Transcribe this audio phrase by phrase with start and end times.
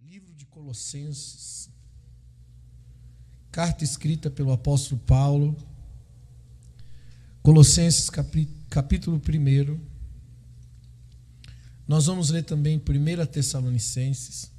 [0.00, 1.70] Livro de Colossenses,
[3.52, 5.56] carta escrita pelo apóstolo Paulo,
[7.44, 8.10] Colossenses
[8.68, 9.78] capítulo 1.
[11.86, 14.50] Nós vamos ler também 1 Tessalonicenses.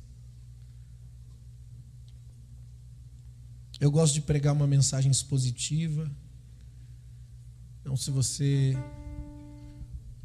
[3.77, 6.09] Eu gosto de pregar uma mensagem expositiva.
[7.81, 8.77] Então, se você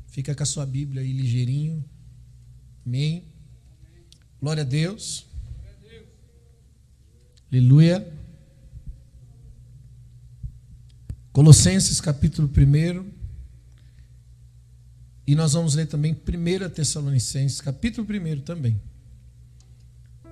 [0.09, 1.83] fica com a sua Bíblia aí ligeirinho,
[2.85, 3.25] amém.
[4.41, 5.27] Glória a Deus.
[7.51, 8.07] Aleluia.
[11.33, 13.11] Colossenses capítulo 1.
[15.27, 18.81] E nós vamos ler também 1 Tessalonicenses, capítulo 1 também.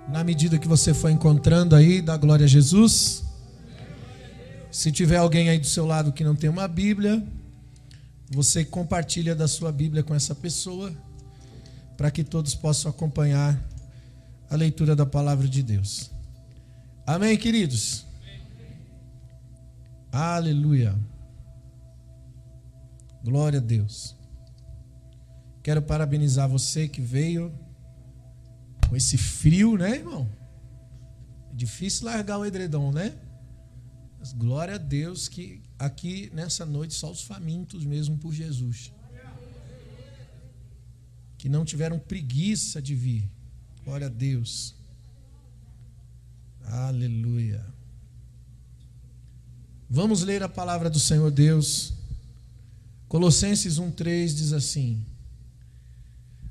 [0.09, 3.25] Na medida que você for encontrando aí, dá glória a Jesus.
[4.75, 7.25] Se tiver alguém aí do seu lado que não tem uma Bíblia,
[8.29, 10.93] você compartilha da sua Bíblia com essa pessoa,
[11.97, 13.57] para que todos possam acompanhar
[14.51, 16.11] a leitura da palavra de Deus.
[17.07, 18.05] Amém, queridos?
[20.11, 20.99] Aleluia.
[23.23, 24.17] Glória a Deus.
[25.63, 27.55] Quero parabenizar você que veio
[28.89, 30.29] com esse frio, né, irmão?
[31.53, 33.15] É difícil largar o edredom, né?
[34.33, 38.93] Glória a Deus que aqui nessa noite só os famintos mesmo por Jesus.
[41.39, 43.29] Que não tiveram preguiça de vir.
[43.85, 44.75] Glória a Deus.
[46.65, 47.65] Aleluia.
[49.89, 51.93] Vamos ler a palavra do Senhor Deus.
[53.07, 55.05] Colossenses 1:3 diz assim: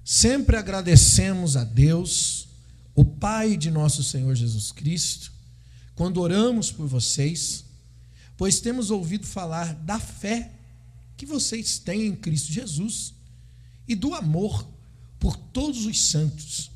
[0.05, 2.47] Sempre agradecemos a Deus,
[2.95, 5.32] o Pai de nosso Senhor Jesus Cristo,
[5.95, 7.65] quando oramos por vocês,
[8.37, 10.51] pois temos ouvido falar da fé
[11.15, 13.13] que vocês têm em Cristo Jesus
[13.87, 14.67] e do amor
[15.19, 16.71] por todos os santos,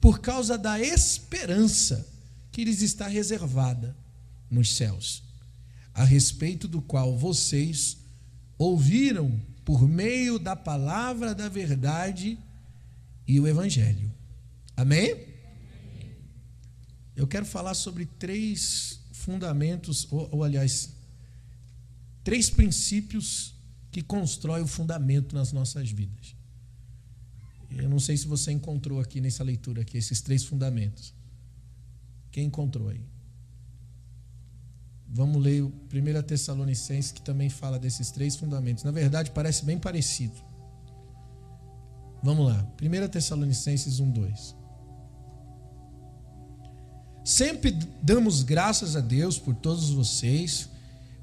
[0.00, 2.08] por causa da esperança
[2.50, 3.96] que lhes está reservada
[4.50, 5.22] nos céus,
[5.92, 7.98] a respeito do qual vocês
[8.58, 12.38] ouviram por meio da palavra da verdade
[13.26, 14.12] e o Evangelho.
[14.76, 15.35] Amém?
[17.16, 20.90] Eu quero falar sobre três fundamentos, ou, ou aliás,
[22.22, 23.54] três princípios
[23.90, 26.36] que constroem o fundamento nas nossas vidas.
[27.70, 31.14] Eu não sei se você encontrou aqui nessa leitura aqui esses três fundamentos.
[32.30, 33.00] Quem encontrou aí?
[35.08, 38.84] Vamos ler o 1 Tessalonicenses, que também fala desses três fundamentos.
[38.84, 40.34] Na verdade, parece bem parecido.
[42.22, 42.70] Vamos lá.
[42.82, 44.55] 1 Tessalonicenses 1, 2.
[47.26, 50.68] Sempre damos graças a Deus por todos vocês,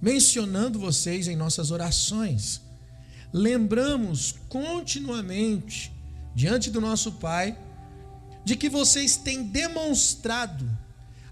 [0.02, 2.59] mencionando vocês em nossas orações.
[3.31, 5.94] Lembramos continuamente,
[6.36, 7.58] diante do nosso Pai,
[8.44, 10.69] de que vocês têm demonstrado,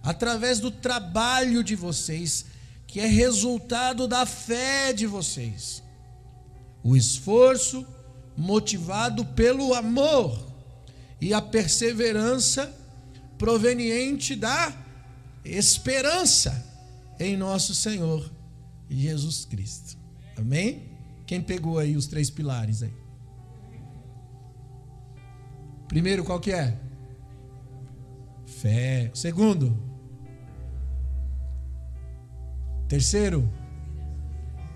[0.01, 2.45] através do trabalho de vocês,
[2.87, 5.83] que é resultado da fé de vocês,
[6.81, 7.85] o esforço,
[8.37, 10.47] motivado pelo amor
[11.19, 12.73] e a perseverança
[13.41, 14.71] proveniente da
[15.43, 16.63] esperança
[17.19, 18.31] em nosso Senhor
[18.87, 19.97] Jesus Cristo.
[20.37, 20.91] Amém?
[21.25, 22.93] Quem pegou aí os três pilares aí?
[25.87, 26.77] Primeiro, qual que é?
[28.45, 29.09] Fé.
[29.15, 29.75] Segundo?
[32.87, 33.51] Terceiro?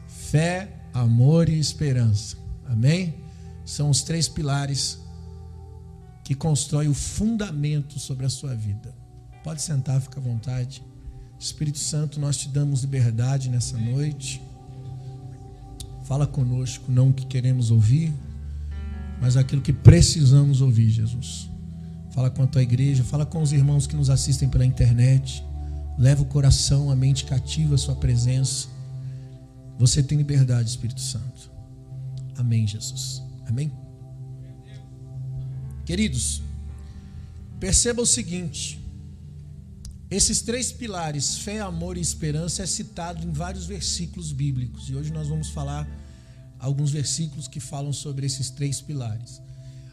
[0.07, 2.35] Fé, amor e esperança.
[2.65, 3.23] Amém?
[3.65, 4.99] são os três pilares
[6.25, 8.93] que constroem o fundamento sobre a sua vida.
[9.43, 10.83] Pode sentar, fica à vontade.
[11.39, 14.41] Espírito Santo, nós te damos liberdade nessa noite.
[16.05, 18.11] Fala conosco, não o que queremos ouvir,
[19.21, 21.47] mas aquilo que precisamos ouvir, Jesus.
[22.09, 25.43] Fala com a tua igreja, fala com os irmãos que nos assistem pela internet.
[25.95, 28.67] Leva o coração, a mente cativa a sua presença.
[29.77, 31.51] Você tem liberdade, Espírito Santo.
[32.35, 33.21] Amém, Jesus.
[33.47, 33.84] Amém?
[35.85, 36.41] Queridos,
[37.59, 38.83] perceba o seguinte:
[40.09, 44.89] esses três pilares, fé, amor e esperança, é citado em vários versículos bíblicos.
[44.89, 45.87] E hoje nós vamos falar
[46.59, 49.41] alguns versículos que falam sobre esses três pilares.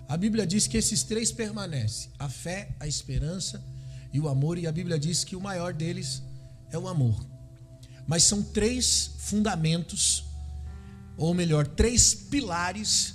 [0.09, 3.63] A Bíblia diz que esses três permanecem: a fé, a esperança
[4.13, 4.59] e o amor.
[4.59, 6.23] E a Bíblia diz que o maior deles
[6.71, 7.27] é o amor.
[8.07, 10.25] Mas são três fundamentos,
[11.17, 13.15] ou melhor, três pilares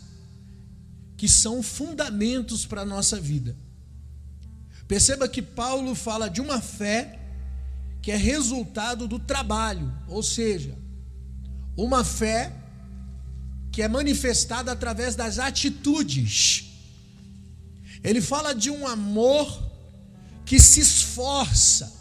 [1.18, 3.58] que são fundamentos para a nossa vida.
[4.88, 7.20] Perceba que Paulo fala de uma fé
[8.02, 10.78] que é resultado do trabalho, ou seja,
[11.76, 12.54] uma fé
[13.72, 16.66] que é manifestada através das atitudes.
[18.04, 19.68] Ele fala de um amor
[20.46, 21.94] que se esforça.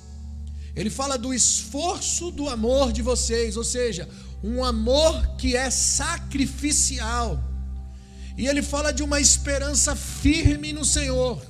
[0.76, 4.08] Ele fala do esforço do amor de vocês, ou seja,
[4.44, 7.42] um amor que é sacrificial.
[8.36, 11.40] E ele fala de uma esperança firme no Senhor.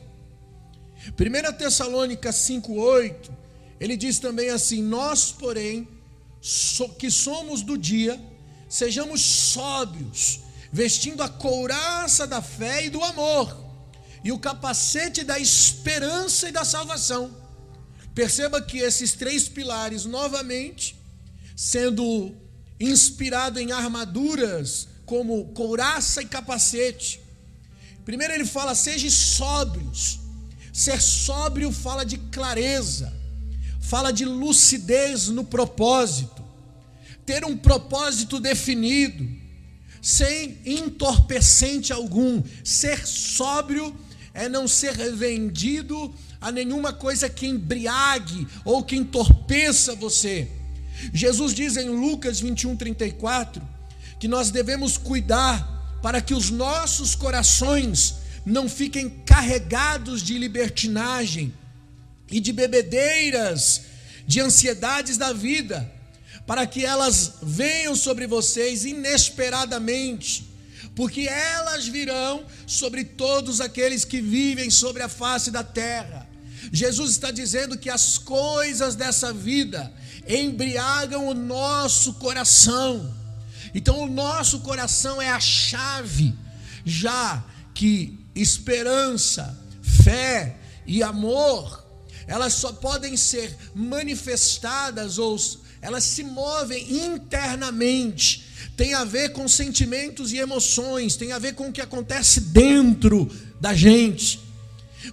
[1.18, 3.30] 1 Tessalônica 5,8,
[3.80, 5.88] ele diz também assim: Nós, porém,
[6.98, 8.20] que somos do dia,
[8.68, 10.40] sejamos sóbrios,
[10.72, 13.64] vestindo a couraça da fé e do amor,
[14.22, 17.36] e o capacete da esperança e da salvação.
[18.14, 20.96] Perceba que esses três pilares, novamente,
[21.54, 22.34] sendo
[22.78, 27.20] inspirado em armaduras como couraça e capacete.
[28.04, 30.20] Primeiro ele fala: sejam sóbrios.
[30.72, 33.10] Ser sóbrio fala de clareza,
[33.80, 36.44] fala de lucidez no propósito,
[37.24, 39.26] ter um propósito definido,
[40.02, 42.42] sem entorpecente algum.
[42.62, 43.96] Ser sóbrio
[44.34, 50.46] é não ser vendido a nenhuma coisa que embriague ou que entorpeça você.
[51.10, 53.75] Jesus diz em Lucas 21, 34
[54.18, 61.52] que nós devemos cuidar para que os nossos corações não fiquem carregados de libertinagem
[62.30, 63.82] e de bebedeiras,
[64.26, 65.92] de ansiedades da vida,
[66.46, 70.48] para que elas venham sobre vocês inesperadamente,
[70.94, 76.28] porque elas virão sobre todos aqueles que vivem sobre a face da terra.
[76.72, 79.92] Jesus está dizendo que as coisas dessa vida
[80.28, 83.12] embriagam o nosso coração
[83.76, 86.34] então o nosso coração é a chave,
[86.82, 87.44] já
[87.74, 90.56] que esperança, fé
[90.86, 91.86] e amor,
[92.26, 95.38] elas só podem ser manifestadas ou
[95.82, 98.46] elas se movem internamente.
[98.78, 103.30] Tem a ver com sentimentos e emoções, tem a ver com o que acontece dentro
[103.60, 104.40] da gente.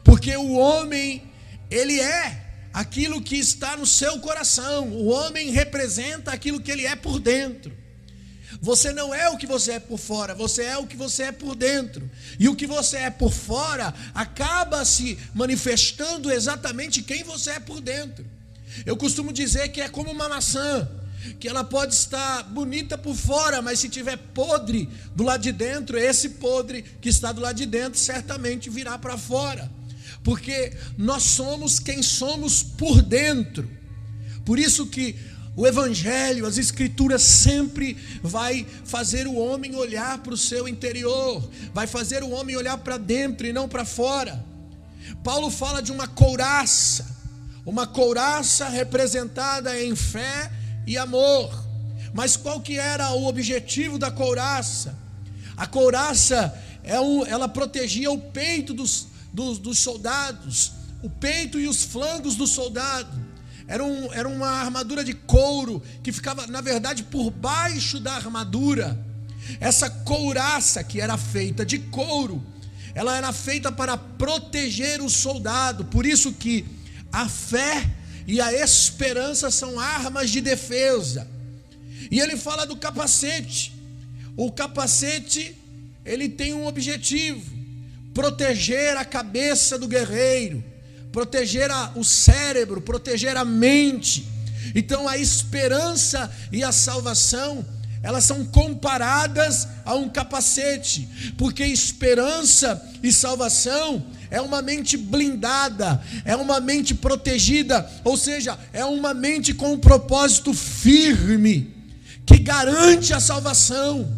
[0.06, 1.22] Porque o homem,
[1.70, 4.88] ele é aquilo que está no seu coração.
[4.88, 7.83] O homem representa aquilo que ele é por dentro.
[8.62, 11.32] Você não é o que você é por fora, você é o que você é
[11.32, 12.10] por dentro.
[12.40, 17.82] E o que você é por fora acaba se manifestando exatamente quem você é por
[17.82, 18.26] dentro.
[18.86, 20.90] Eu costumo dizer que é como uma maçã,
[21.40, 25.98] que ela pode estar bonita por fora, mas se tiver podre do lado de dentro,
[25.98, 29.72] esse podre que está do lado de dentro certamente virá para fora.
[30.24, 33.70] Porque nós somos quem somos por dentro.
[34.46, 35.16] Por isso que
[35.56, 41.86] o evangelho, as escrituras sempre vai fazer o homem olhar para o seu interior, vai
[41.86, 44.44] fazer o homem olhar para dentro e não para fora.
[45.24, 47.06] Paulo fala de uma couraça,
[47.66, 50.52] uma couraça representada em fé
[50.88, 51.64] e amor.
[52.14, 54.98] Mas qual que era o objetivo da couraça?
[55.56, 56.54] A couraça
[56.84, 60.72] é um, ela protegia o peito dos, dos, dos soldados,
[61.02, 63.33] o peito e os flancos do soldado.
[63.74, 69.04] Era, um, era uma armadura de couro que ficava, na verdade, por baixo da armadura.
[69.60, 72.46] Essa couraça que era feita de couro,
[72.94, 75.86] ela era feita para proteger o soldado.
[75.86, 76.64] Por isso que
[77.12, 77.90] a fé
[78.28, 81.28] e a esperança são armas de defesa.
[82.12, 83.74] E ele fala do capacete.
[84.38, 85.58] O capacete,
[86.06, 87.52] ele tem um objetivo:
[88.14, 90.64] proteger a cabeça do guerreiro
[91.14, 94.28] proteger a, o cérebro, proteger a mente.
[94.74, 97.64] Então a esperança e a salvação,
[98.02, 106.36] elas são comparadas a um capacete, porque esperança e salvação é uma mente blindada, é
[106.36, 111.72] uma mente protegida, ou seja, é uma mente com um propósito firme,
[112.26, 114.12] que garante a salvação,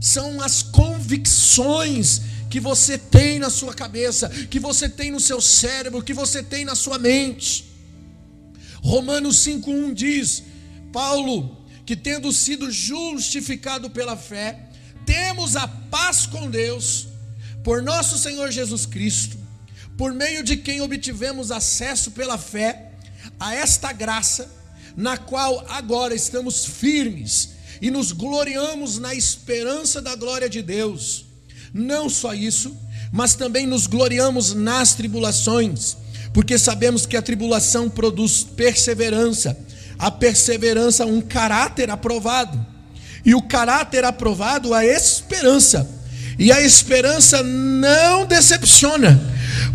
[0.00, 2.20] são as convicções
[2.52, 6.66] que você tem na sua cabeça, que você tem no seu cérebro, que você tem
[6.66, 7.64] na sua mente.
[8.82, 10.42] Romanos 5:1 diz:
[10.92, 14.68] Paulo, que tendo sido justificado pela fé,
[15.06, 17.08] temos a paz com Deus
[17.64, 19.38] por nosso Senhor Jesus Cristo,
[19.96, 22.92] por meio de quem obtivemos acesso pela fé
[23.40, 24.52] a esta graça,
[24.94, 31.31] na qual agora estamos firmes e nos gloriamos na esperança da glória de Deus.
[31.72, 32.76] Não só isso,
[33.10, 35.96] mas também nos gloriamos nas tribulações,
[36.32, 39.56] porque sabemos que a tribulação produz perseverança,
[39.98, 42.58] a perseverança, um caráter aprovado,
[43.24, 45.88] e o caráter aprovado, a esperança,
[46.38, 49.20] e a esperança não decepciona,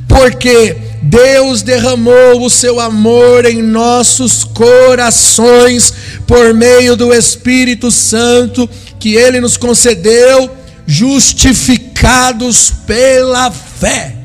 [0.08, 5.94] porque Deus derramou o seu amor em nossos corações
[6.26, 8.68] por meio do Espírito Santo
[9.00, 10.57] que ele nos concedeu,
[10.88, 14.16] justificados pela fé.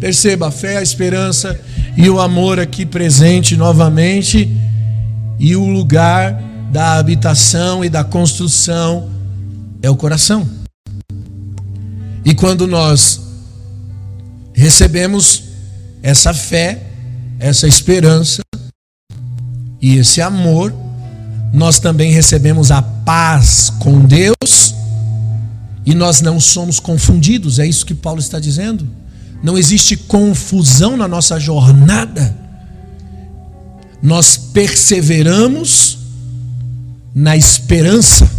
[0.00, 1.60] Perceba, a fé, a esperança
[1.96, 4.56] e o amor aqui presente novamente,
[5.38, 6.40] e o lugar
[6.72, 9.10] da habitação e da construção
[9.82, 10.48] é o coração.
[12.24, 13.20] E quando nós
[14.54, 15.44] recebemos
[16.02, 16.82] essa fé,
[17.38, 18.42] essa esperança
[19.80, 20.74] e esse amor,
[21.52, 24.74] nós também recebemos a paz com Deus
[25.88, 28.86] e nós não somos confundidos, é isso que Paulo está dizendo.
[29.42, 32.36] Não existe confusão na nossa jornada.
[34.02, 35.96] Nós perseveramos
[37.14, 38.30] na esperança,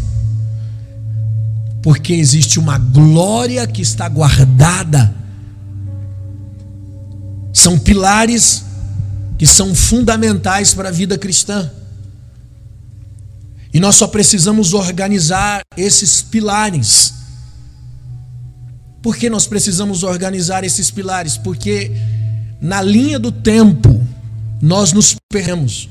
[1.82, 5.12] porque existe uma glória que está guardada.
[7.52, 8.64] São pilares
[9.40, 11.72] que são fundamentais para a vida cristã.
[13.74, 17.18] E nós só precisamos organizar esses pilares.
[19.02, 21.38] Por que nós precisamos organizar esses pilares?
[21.38, 21.92] Porque
[22.62, 24.06] na linha do tempo
[24.62, 25.90] nós nos perdemos.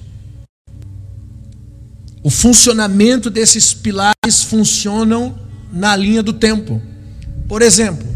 [2.22, 5.38] O funcionamento desses pilares funcionam
[5.72, 6.82] na linha do tempo.
[7.48, 8.06] Por exemplo,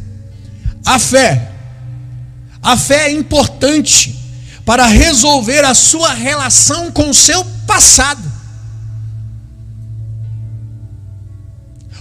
[0.84, 1.50] a fé.
[2.62, 4.18] A fé é importante
[4.64, 8.30] para resolver a sua relação com o seu passado.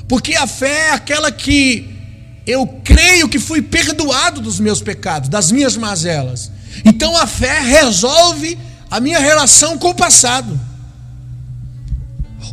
[0.07, 2.00] Porque a fé é aquela que
[2.45, 6.51] eu creio que fui perdoado dos meus pecados, das minhas mazelas.
[6.83, 8.57] Então a fé resolve
[8.89, 10.59] a minha relação com o passado.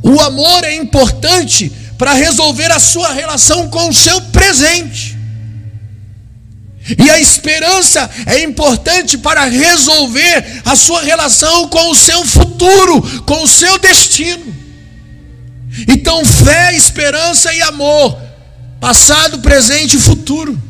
[0.03, 5.19] O amor é importante para resolver a sua relação com o seu presente.
[6.97, 13.43] E a esperança é importante para resolver a sua relação com o seu futuro, com
[13.43, 14.57] o seu destino.
[15.87, 18.17] Então, fé, esperança e amor,
[18.81, 20.61] passado, presente e futuro.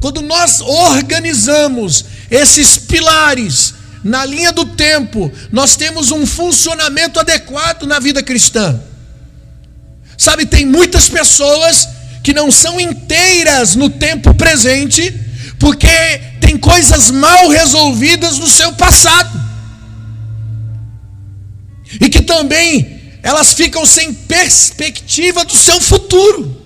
[0.00, 7.98] Quando nós organizamos esses pilares na linha do tempo, nós temos um funcionamento adequado na
[7.98, 8.80] vida cristã.
[10.16, 11.88] Sabe, tem muitas pessoas
[12.22, 15.12] que não são inteiras no tempo presente,
[15.58, 15.88] porque
[16.40, 19.44] tem coisas mal resolvidas no seu passado.
[22.00, 22.95] E que também
[23.26, 26.64] elas ficam sem perspectiva do seu futuro.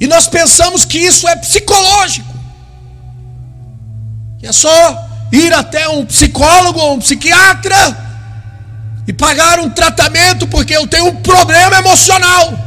[0.00, 2.34] E nós pensamos que isso é psicológico.
[4.40, 7.76] Que é só ir até um psicólogo ou um psiquiatra
[9.06, 12.58] e pagar um tratamento porque eu tenho um problema emocional.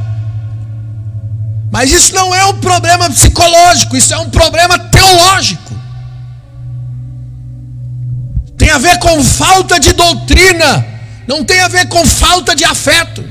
[1.70, 5.74] Mas isso não é um problema psicológico, isso é um problema teológico.
[8.56, 10.91] Tem a ver com falta de doutrina
[11.32, 13.24] não tem a ver com falta de afeto.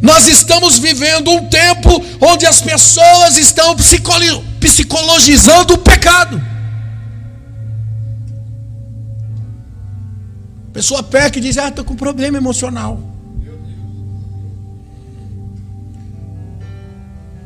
[0.00, 3.76] Nós estamos vivendo um tempo onde as pessoas estão
[4.58, 6.42] psicologizando o pecado.
[10.68, 12.98] A pessoa peca e diz: Ah, estou com problema emocional.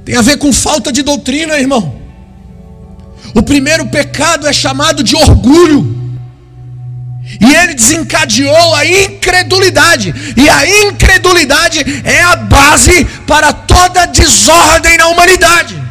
[0.04, 2.00] Tem a ver com falta de doutrina, irmão.
[3.34, 5.95] O primeiro pecado é chamado de orgulho.
[7.40, 10.14] E ele desencadeou a incredulidade.
[10.36, 15.82] E a incredulidade é a base para toda desordem na humanidade.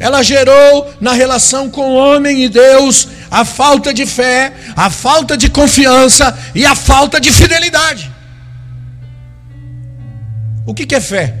[0.00, 5.36] Ela gerou na relação com o homem e Deus a falta de fé, a falta
[5.36, 8.10] de confiança e a falta de fidelidade.
[10.64, 11.34] O que é fé?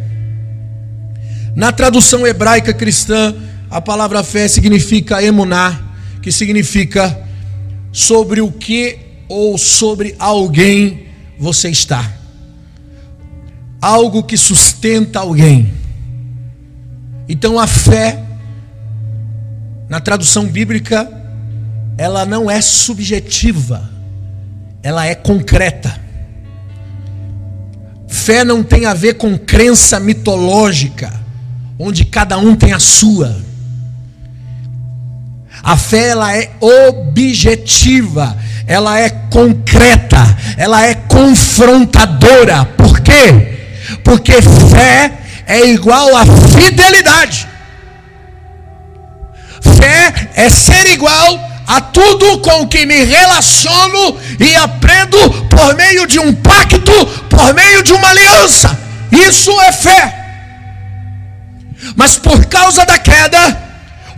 [1.54, 3.34] Na tradução hebraica cristã,
[3.70, 5.80] a palavra fé significa emunar,
[6.20, 7.27] que significa
[7.92, 11.06] sobre o que ou sobre alguém
[11.38, 12.12] você está.
[13.80, 15.72] Algo que sustenta alguém.
[17.28, 18.24] Então a fé,
[19.88, 21.10] na tradução bíblica,
[21.96, 23.90] ela não é subjetiva,
[24.82, 26.00] ela é concreta.
[28.08, 31.12] Fé não tem a ver com crença mitológica,
[31.78, 33.47] onde cada um tem a sua.
[35.62, 38.36] A fé ela é objetiva,
[38.66, 42.64] ela é concreta, ela é confrontadora.
[42.76, 43.58] Por quê?
[44.04, 45.12] Porque fé
[45.46, 47.48] é igual a fidelidade.
[49.60, 56.18] Fé é ser igual a tudo com que me relaciono e aprendo por meio de
[56.18, 58.78] um pacto, por meio de uma aliança.
[59.10, 60.14] Isso é fé.
[61.94, 63.67] Mas por causa da queda,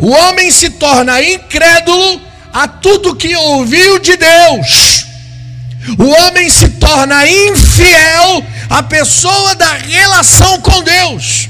[0.00, 2.21] o homem se torna incrédulo
[2.52, 5.07] a tudo que ouviu de Deus.
[5.99, 11.49] O homem se torna infiel à pessoa da relação com Deus.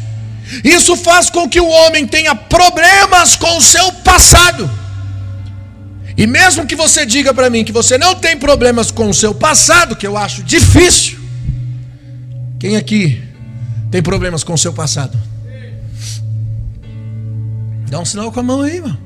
[0.65, 4.69] Isso faz com que o homem tenha problemas com o seu passado.
[6.17, 9.33] E mesmo que você diga para mim que você não tem problemas com o seu
[9.33, 11.21] passado, que eu acho difícil.
[12.59, 13.23] Quem aqui
[13.91, 15.30] tem problemas com o seu passado?
[17.91, 18.97] Dá um sinal com a mão aí, irmão.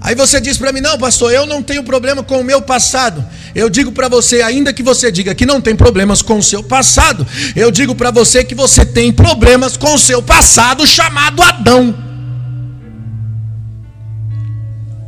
[0.00, 3.24] Aí você diz para mim: "Não, pastor, eu não tenho problema com o meu passado".
[3.54, 6.62] Eu digo para você, ainda que você diga que não tem problemas com o seu
[6.62, 11.94] passado, eu digo para você que você tem problemas com o seu passado chamado Adão.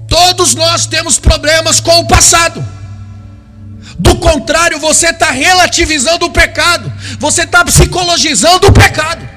[0.07, 2.63] Todos nós temos problemas com o passado.
[3.99, 9.34] Do contrário, você está relativizando o pecado, você está psicologizando o pecado.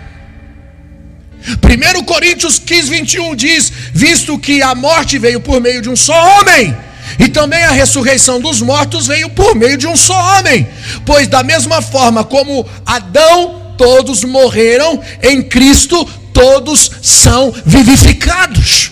[1.39, 6.39] 1 Coríntios 15, 21 diz: Visto que a morte veio por meio de um só
[6.39, 6.75] homem,
[7.19, 10.67] e também a ressurreição dos mortos veio por meio de um só homem.
[11.05, 18.91] Pois, da mesma forma como Adão, todos morreram, em Cristo todos são vivificados.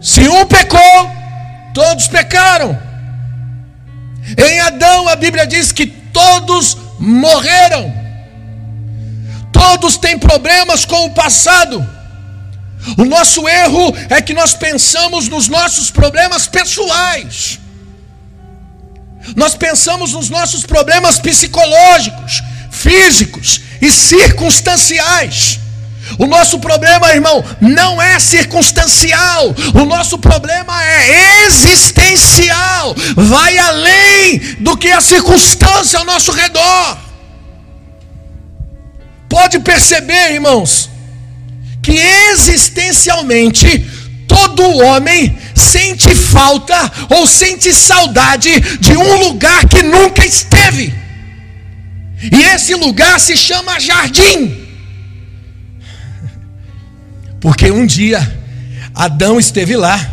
[0.00, 1.10] Se um pecou,
[1.72, 2.78] todos pecaram.
[4.36, 7.99] Em Adão, a Bíblia diz que todos morreram.
[9.52, 11.86] Todos têm problemas com o passado.
[12.96, 17.58] O nosso erro é que nós pensamos nos nossos problemas pessoais.
[19.36, 25.60] Nós pensamos nos nossos problemas psicológicos, físicos e circunstanciais.
[26.18, 29.54] O nosso problema, irmão, não é circunstancial.
[29.74, 32.94] O nosso problema é existencial.
[33.16, 37.09] Vai além do que a circunstância ao nosso redor.
[39.30, 40.90] Pode perceber, irmãos,
[41.80, 41.96] que
[42.32, 43.86] existencialmente
[44.26, 50.92] todo homem sente falta ou sente saudade de um lugar que nunca esteve.
[52.20, 54.68] E esse lugar se chama jardim.
[57.40, 58.38] Porque um dia
[58.92, 60.10] Adão esteve lá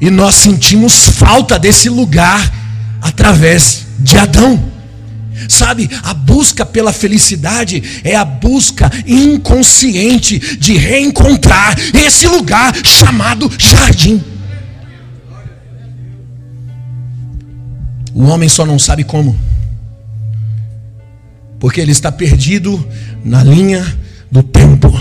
[0.00, 2.52] e nós sentimos falta desse lugar
[3.00, 4.77] através de Adão.
[5.48, 14.22] Sabe, a busca pela felicidade é a busca inconsciente de reencontrar esse lugar chamado jardim.
[18.14, 19.38] O homem só não sabe como,
[21.60, 22.84] porque ele está perdido
[23.24, 23.84] na linha
[24.30, 24.92] do tempo,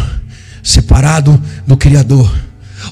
[0.61, 2.31] separado do Criador.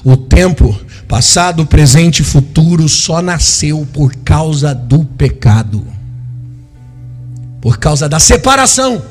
[0.02, 5.95] O tempo, passado, presente e futuro, só nasceu por causa do pecado
[7.66, 9.04] por causa da separação.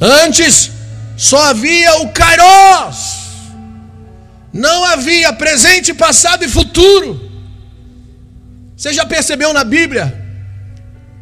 [0.00, 0.72] Antes
[1.16, 2.98] só havia o Kairos,
[4.52, 7.30] não havia presente, passado e futuro.
[8.76, 10.06] Você já percebeu na Bíblia?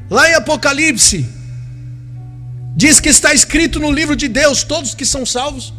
[0.09, 1.29] Lá em Apocalipse,
[2.75, 5.71] diz que está escrito no livro de Deus: todos que são salvos,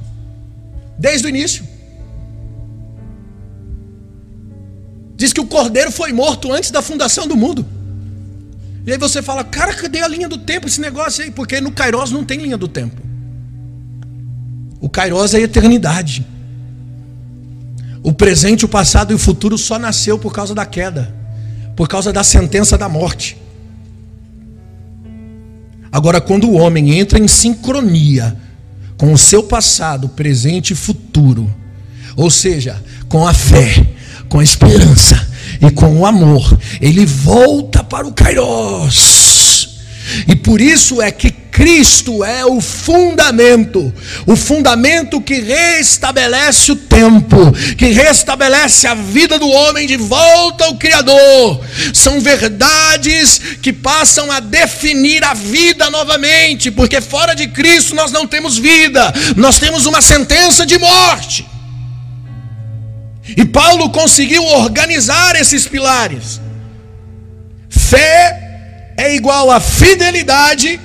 [1.00, 1.68] desde o início.
[5.16, 7.66] Diz que o cordeiro foi morto antes da fundação do mundo.
[8.86, 11.32] E aí você fala, cara, cadê a linha do tempo esse negócio aí?
[11.32, 13.02] Porque no Kairos não tem linha do tempo.
[14.80, 16.26] O Kairos é a eternidade.
[18.04, 21.16] O presente, o passado e o futuro só nasceu por causa da queda,
[21.74, 23.38] por causa da sentença da morte.
[25.90, 28.36] Agora, quando o homem entra em sincronia
[28.98, 31.50] com o seu passado, presente e futuro,
[32.18, 33.88] ou seja, com a fé,
[34.28, 35.30] com a esperança,
[35.62, 39.70] e com o amor, ele volta para o Kairos.
[40.28, 43.94] E por isso é que Cristo é o fundamento,
[44.26, 50.76] o fundamento que restabelece o tempo, que restabelece a vida do homem de volta ao
[50.76, 51.64] Criador.
[51.94, 58.26] São verdades que passam a definir a vida novamente, porque fora de Cristo nós não
[58.28, 61.53] temos vida, nós temos uma sentença de morte.
[63.26, 66.42] E Paulo conseguiu organizar esses pilares.
[67.70, 70.80] Fé é igual a fidelidade,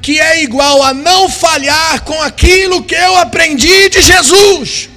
[0.00, 4.88] que é igual a não falhar com aquilo que eu aprendi de Jesus.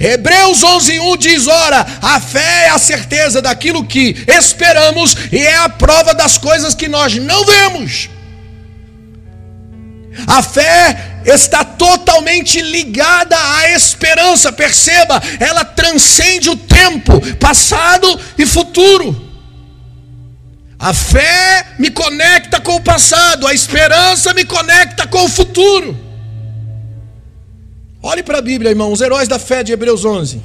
[0.00, 5.68] Hebreus 11:1 diz: "Ora, a fé é a certeza daquilo que esperamos e é a
[5.68, 8.08] prova das coisas que nós não vemos."
[10.26, 14.52] A fé está totalmente ligada à esperança.
[14.52, 19.24] Perceba, ela transcende o tempo, passado e futuro.
[20.78, 25.98] A fé me conecta com o passado, a esperança me conecta com o futuro.
[28.02, 30.42] Olhe para a Bíblia, irmão, os heróis da fé de Hebreus 11.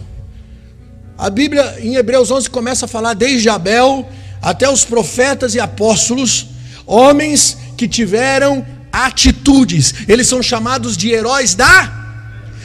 [1.17, 4.07] A Bíblia em Hebreus 11 começa a falar desde Abel
[4.41, 6.47] até os profetas e apóstolos,
[6.85, 9.93] homens que tiveram atitudes.
[10.07, 11.91] Eles são chamados de heróis da.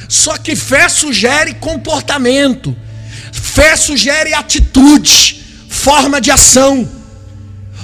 [0.08, 2.76] Só que fé sugere comportamento,
[3.32, 6.88] fé sugere atitude, forma de ação.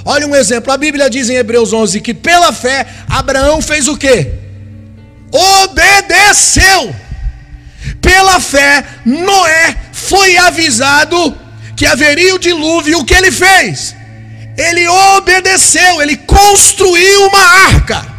[0.03, 3.97] Olha um exemplo, a Bíblia diz em Hebreus 11 que pela fé Abraão fez o
[3.97, 4.31] que?
[5.31, 6.95] Obedeceu.
[8.01, 11.37] Pela fé, Noé foi avisado
[11.75, 13.95] que haveria o dilúvio, o que ele fez?
[14.57, 18.10] Ele obedeceu, ele construiu uma arca.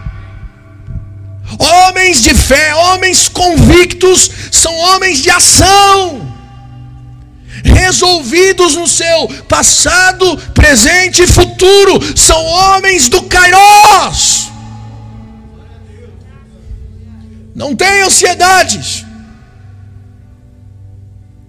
[1.58, 6.32] Homens de fé, homens convictos, são homens de ação
[7.62, 14.50] resolvidos no seu passado, presente e futuro, são homens do Kairos.
[17.54, 19.04] Não tem ansiedades,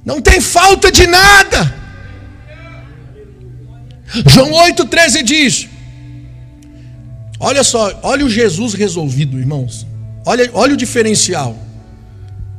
[0.06, 1.74] não tem falta de nada.
[4.28, 5.68] João 8,13 diz:
[7.40, 9.88] Olha só, olha o Jesus resolvido, irmãos.
[10.26, 11.58] Olha, olha o diferencial.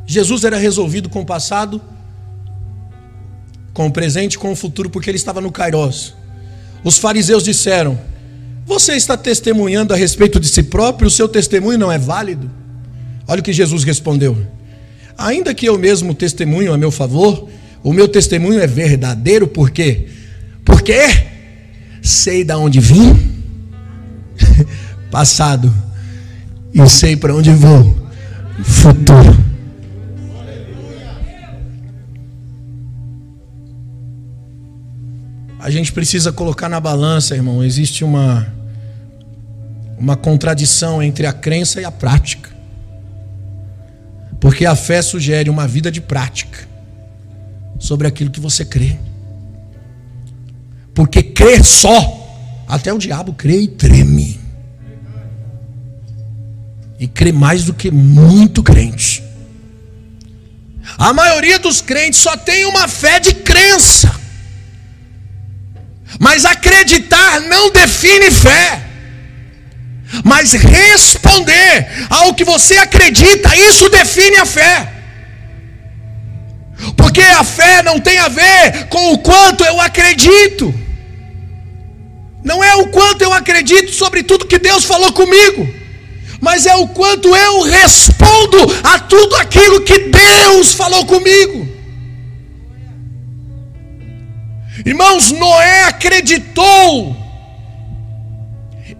[0.07, 1.81] Jesus era resolvido com o passado,
[3.73, 6.15] com o presente com o futuro, porque ele estava no Kairos.
[6.83, 7.99] Os fariseus disseram:
[8.67, 12.51] Você está testemunhando a respeito de si próprio, o seu testemunho não é válido?
[13.27, 14.37] Olha o que Jesus respondeu:
[15.17, 17.49] Ainda que eu mesmo testemunho a meu favor,
[17.83, 20.09] o meu testemunho é verdadeiro, por quê?
[20.65, 21.01] Porque
[22.03, 23.17] sei da onde vim,
[25.11, 25.73] passado,
[26.75, 27.95] e sei para onde vou,
[28.63, 29.45] futuro.
[35.65, 37.65] a gente precisa colocar na balança, irmão.
[37.65, 38.47] Existe uma,
[39.97, 42.51] uma contradição entre a crença e a prática.
[44.39, 46.69] Porque a fé sugere uma vida de prática
[47.79, 48.99] sobre aquilo que você crê.
[50.93, 51.97] Porque crer só,
[52.69, 54.44] até o diabo crê e treme.
[57.05, 59.23] E crê mais do que muito crente.
[60.97, 64.11] A maioria dos crentes só tem uma fé de crença.
[66.19, 68.83] Mas acreditar não define fé.
[70.25, 74.91] Mas responder ao que você acredita, isso define a fé.
[76.97, 80.73] Porque a fé não tem a ver com o quanto eu acredito.
[82.43, 85.84] Não é o quanto eu acredito sobre tudo que Deus falou comigo,
[86.45, 91.67] mas é o quanto eu respondo a tudo aquilo que Deus falou comigo.
[94.85, 97.17] Irmãos, Noé acreditou.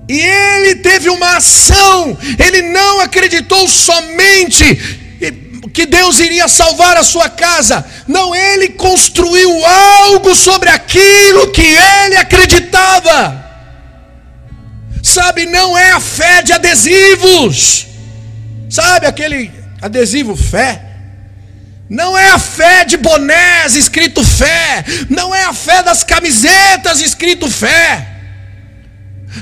[0.09, 2.17] E ele teve uma ação.
[2.39, 4.65] Ele não acreditou somente
[5.75, 7.85] que Deus iria salvar a sua casa.
[8.09, 13.44] Não, ele construiu algo sobre aquilo que ele acreditava.
[15.15, 17.87] Sabe, não é a fé de adesivos.
[18.69, 19.49] Sabe aquele
[19.81, 20.83] adesivo fé?
[21.89, 24.85] Não é a fé de bonés escrito fé.
[25.09, 28.09] Não é a fé das camisetas escrito fé.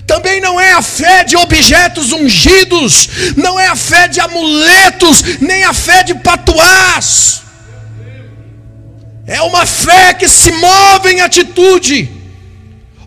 [0.06, 3.08] Também não é a fé de objetos ungidos.
[3.34, 5.22] Não é a fé de amuletos.
[5.40, 7.40] Nem a fé de patuás.
[9.26, 12.21] É uma fé que se move em atitude.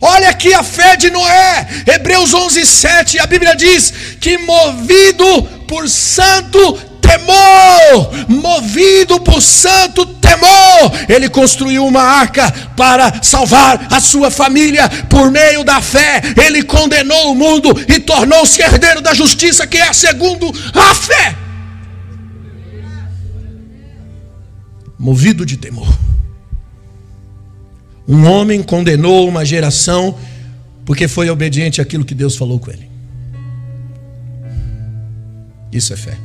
[0.01, 5.87] Olha aqui a fé de Noé, Hebreus 11, 7, a Bíblia diz que movido por
[5.89, 6.73] santo
[7.05, 15.31] temor, movido por santo temor, ele construiu uma arca para salvar a sua família por
[15.31, 16.21] meio da fé.
[16.43, 21.35] Ele condenou o mundo e tornou-se herdeiro da justiça, que é segundo a fé.
[24.97, 25.87] Movido de temor.
[28.07, 30.15] Um homem condenou uma geração
[30.85, 32.89] porque foi obediente àquilo que Deus falou com ele.
[35.71, 36.17] Isso é fé.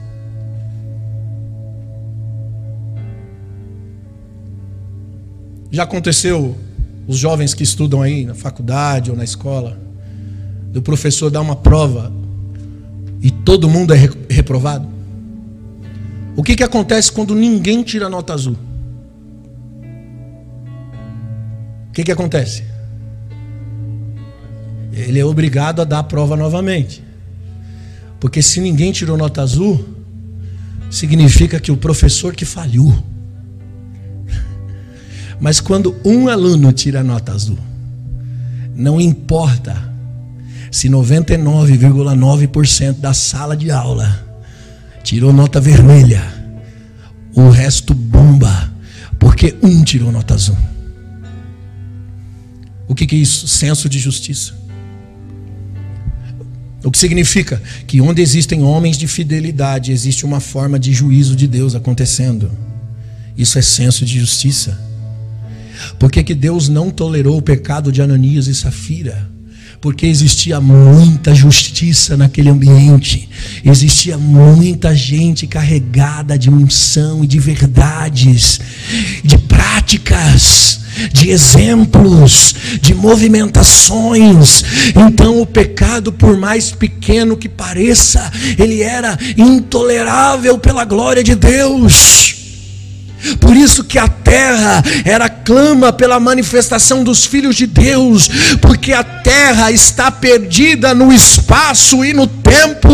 [5.70, 6.56] Já aconteceu
[7.06, 9.78] os jovens que estudam aí na faculdade ou na escola,
[10.70, 12.12] do professor dar uma prova
[13.20, 14.88] e todo mundo é reprovado?
[16.36, 18.56] O que, que acontece quando ninguém tira nota azul?
[21.90, 22.62] O que, que acontece?
[24.92, 27.02] Ele é obrigado a dar a prova novamente.
[28.20, 29.84] Porque se ninguém tirou nota azul,
[30.88, 32.96] significa que o professor que falhou.
[35.40, 37.58] Mas quando um aluno tira nota azul,
[38.74, 39.90] não importa
[40.70, 44.28] se 99,9% da sala de aula
[45.02, 46.22] tirou nota vermelha,
[47.34, 48.70] o resto bomba,
[49.18, 50.69] porque um tirou nota azul.
[52.90, 53.46] O que, que é isso?
[53.46, 54.52] Senso de justiça.
[56.82, 61.46] O que significa que onde existem homens de fidelidade, existe uma forma de juízo de
[61.46, 62.50] Deus acontecendo.
[63.38, 64.76] Isso é senso de justiça.
[66.00, 69.30] Por que, que Deus não tolerou o pecado de Ananias e Safira?
[69.80, 73.28] Porque existia muita justiça naquele ambiente,
[73.64, 78.60] existia muita gente carregada de unção e de verdades,
[79.24, 80.80] de práticas,
[81.12, 84.64] de exemplos, de movimentações.
[84.94, 92.39] Então, o pecado, por mais pequeno que pareça, ele era intolerável pela glória de Deus.
[93.40, 98.28] Por isso que a terra era clama pela manifestação dos filhos de Deus,
[98.60, 102.88] porque a terra está perdida no espaço e no tempo,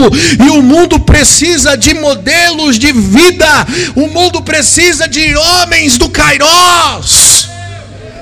[0.44, 7.48] e o mundo precisa de modelos de vida, o mundo precisa de homens do Kairós.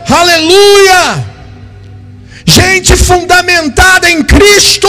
[0.09, 1.25] Aleluia!
[2.47, 4.89] Gente fundamentada em Cristo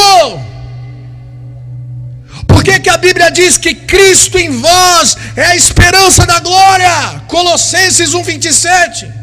[2.65, 7.21] que, que a Bíblia diz que Cristo em vós é a esperança da glória?
[7.27, 9.13] Colossenses 1,27.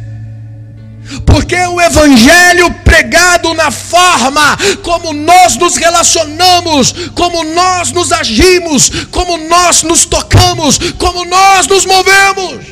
[1.27, 9.37] Porque o Evangelho pregado na forma como nós nos relacionamos, como nós nos agimos, como
[9.37, 12.67] nós nos tocamos, como nós nos movemos.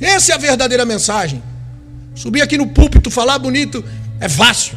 [0.00, 1.40] Essa é a verdadeira mensagem.
[2.14, 3.84] Subir aqui no púlpito, falar bonito,
[4.20, 4.76] é fácil.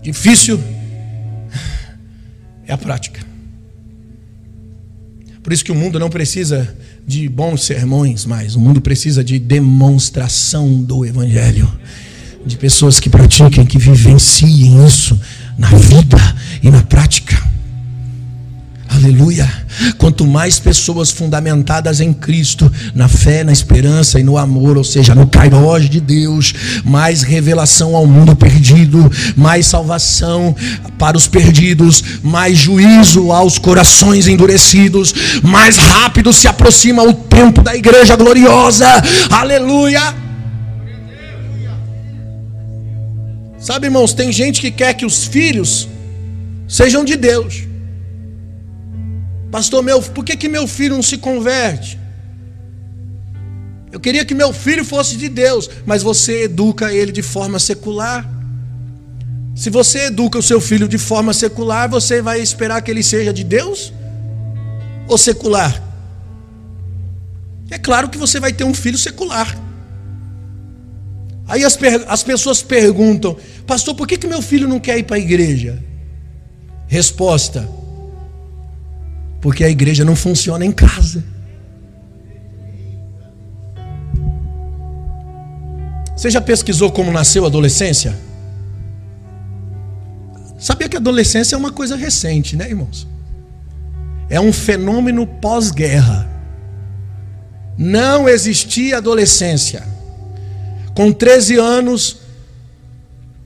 [0.00, 0.73] Difícil
[2.66, 3.20] é a prática.
[5.42, 6.74] Por isso que o mundo não precisa
[7.06, 11.70] de bons sermões mais, o mundo precisa de demonstração do Evangelho,
[12.46, 15.20] de pessoas que pratiquem, que vivenciem isso
[15.58, 16.16] na vida
[16.62, 17.53] e na prática.
[18.94, 19.50] Aleluia.
[19.98, 25.16] Quanto mais pessoas fundamentadas em Cristo, na fé, na esperança e no amor, ou seja,
[25.16, 26.54] no cairós de Deus,
[26.84, 30.54] mais revelação ao mundo perdido, mais salvação
[30.96, 37.74] para os perdidos, mais juízo aos corações endurecidos, mais rápido se aproxima o tempo da
[37.74, 38.86] igreja gloriosa.
[39.28, 40.14] Aleluia.
[43.58, 45.88] Sabe, irmãos, tem gente que quer que os filhos
[46.68, 47.73] sejam de Deus.
[49.54, 51.96] Pastor, meu, por que, que meu filho não se converte?
[53.92, 58.28] Eu queria que meu filho fosse de Deus, mas você educa ele de forma secular.
[59.54, 63.32] Se você educa o seu filho de forma secular, você vai esperar que ele seja
[63.32, 63.92] de Deus
[65.06, 65.80] ou secular?
[67.70, 69.56] É claro que você vai ter um filho secular.
[71.46, 73.36] Aí as, as pessoas perguntam,
[73.68, 75.80] pastor, por que, que meu filho não quer ir para a igreja?
[76.88, 77.83] Resposta:
[79.44, 81.22] porque a igreja não funciona em casa.
[86.16, 88.18] Você já pesquisou como nasceu a adolescência?
[90.58, 93.06] Sabia que a adolescência é uma coisa recente, né, irmãos?
[94.30, 96.26] É um fenômeno pós-guerra.
[97.76, 99.86] Não existia adolescência.
[100.94, 102.16] Com 13 anos,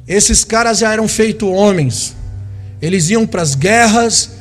[0.07, 2.15] esses caras já eram feitos homens.
[2.81, 4.38] Eles iam para as guerras,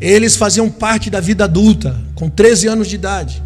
[0.00, 3.42] eles faziam parte da vida adulta, com 13 anos de idade.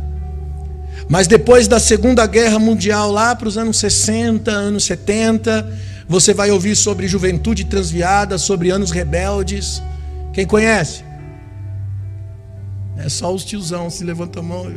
[1.09, 6.51] Mas depois da Segunda Guerra Mundial, lá para os anos 60, anos 70, você vai
[6.51, 9.83] ouvir sobre juventude transviada, sobre anos rebeldes.
[10.33, 11.05] Quem conhece?
[12.97, 14.71] É só os tiozão, se levanta a mão.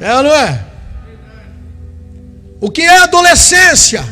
[0.00, 0.64] É ou não é?
[2.60, 4.04] O que é adolescência?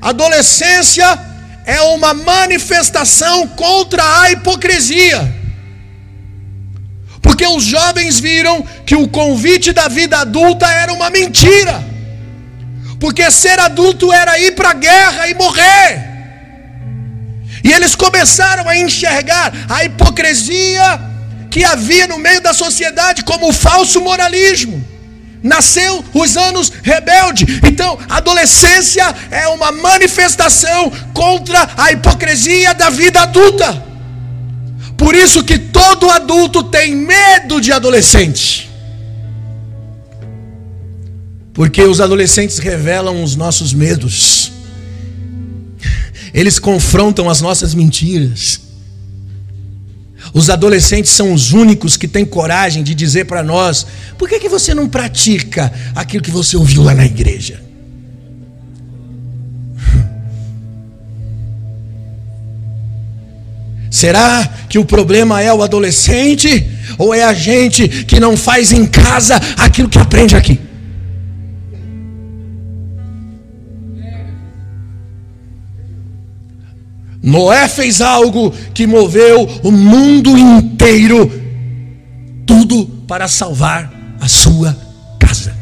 [0.00, 1.27] Adolescência
[1.68, 5.20] é uma manifestação contra a hipocrisia.
[7.20, 11.84] Porque os jovens viram que o convite da vida adulta era uma mentira.
[12.98, 16.08] Porque ser adulto era ir para a guerra e morrer.
[17.62, 20.98] E eles começaram a enxergar a hipocrisia
[21.50, 24.82] que havia no meio da sociedade como o falso moralismo
[25.42, 27.60] nasceu os anos rebelde.
[27.64, 33.84] Então, adolescência é uma manifestação contra a hipocrisia da vida adulta.
[34.96, 38.68] Por isso que todo adulto tem medo de adolescente.
[41.54, 44.52] Porque os adolescentes revelam os nossos medos.
[46.34, 48.67] Eles confrontam as nossas mentiras.
[50.38, 53.84] Os adolescentes são os únicos que têm coragem de dizer para nós:
[54.16, 57.60] por que, que você não pratica aquilo que você ouviu lá na igreja?
[63.90, 68.86] Será que o problema é o adolescente Ou é a gente que não faz em
[68.86, 70.67] casa aquilo que aprende aqui?
[77.22, 81.30] Noé fez algo que moveu o mundo inteiro,
[82.46, 84.76] tudo para salvar a sua
[85.18, 85.56] casa.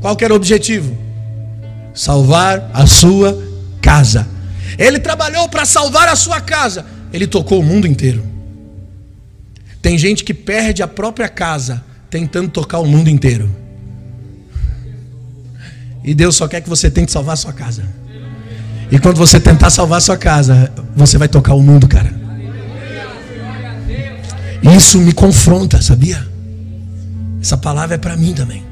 [0.00, 0.96] Qual era o objetivo?
[1.94, 3.36] Salvar a sua
[3.80, 4.26] casa.
[4.78, 6.86] Ele trabalhou para salvar a sua casa.
[7.12, 8.24] Ele tocou o mundo inteiro.
[9.82, 13.54] Tem gente que perde a própria casa tentando tocar o mundo inteiro.
[16.04, 17.84] E Deus só quer que você tente salvar a sua casa.
[18.92, 22.12] E quando você tentar salvar sua casa, você vai tocar o mundo, cara.
[24.76, 26.22] Isso me confronta, sabia?
[27.40, 28.62] Essa palavra é para mim também.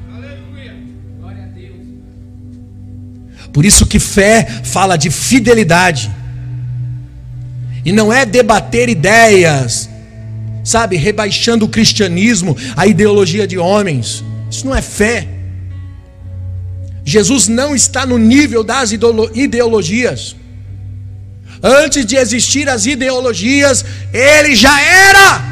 [3.50, 6.10] Por isso que fé fala de fidelidade.
[7.82, 9.88] E não é debater ideias,
[10.62, 14.22] sabe, rebaixando o cristianismo, a ideologia de homens.
[14.50, 15.26] Isso não é fé.
[17.10, 20.36] Jesus não está no nível das ideologias.
[21.60, 25.42] Antes de existir as ideologias, ele já era.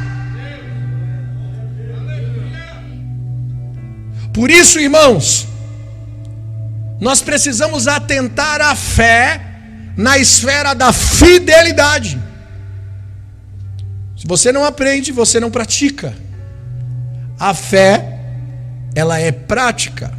[4.31, 5.47] Por isso, irmãos,
[6.99, 9.41] nós precisamos atentar à fé
[9.97, 12.17] na esfera da fidelidade.
[14.17, 16.15] Se você não aprende, você não pratica.
[17.37, 18.17] A fé,
[18.95, 20.18] ela é prática.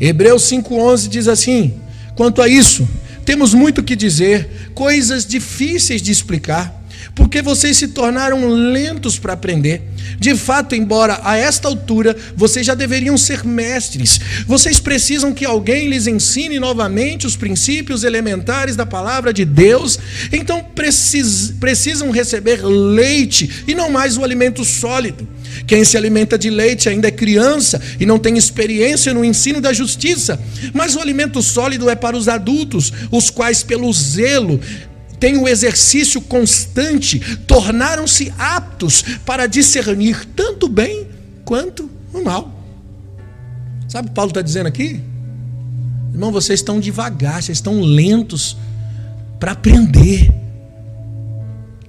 [0.00, 1.74] Hebreus 5,11 diz assim:
[2.14, 2.88] quanto a isso,
[3.24, 6.77] temos muito que dizer, coisas difíceis de explicar
[7.18, 9.82] porque vocês se tornaram lentos para aprender.
[10.20, 15.88] De fato, embora a esta altura vocês já deveriam ser mestres, vocês precisam que alguém
[15.88, 19.98] lhes ensine novamente os princípios elementares da palavra de Deus,
[20.32, 25.26] então precis, precisam receber leite e não mais o alimento sólido.
[25.66, 29.72] Quem se alimenta de leite ainda é criança e não tem experiência no ensino da
[29.72, 30.40] justiça,
[30.72, 34.60] mas o alimento sólido é para os adultos, os quais, pelo zelo
[35.18, 41.06] têm o exercício constante, tornaram-se aptos para discernir tanto o bem
[41.44, 42.54] quanto o mal.
[43.88, 45.00] Sabe o que Paulo está dizendo aqui?
[46.12, 48.56] Irmão, vocês estão devagar, vocês estão lentos
[49.38, 50.32] para aprender.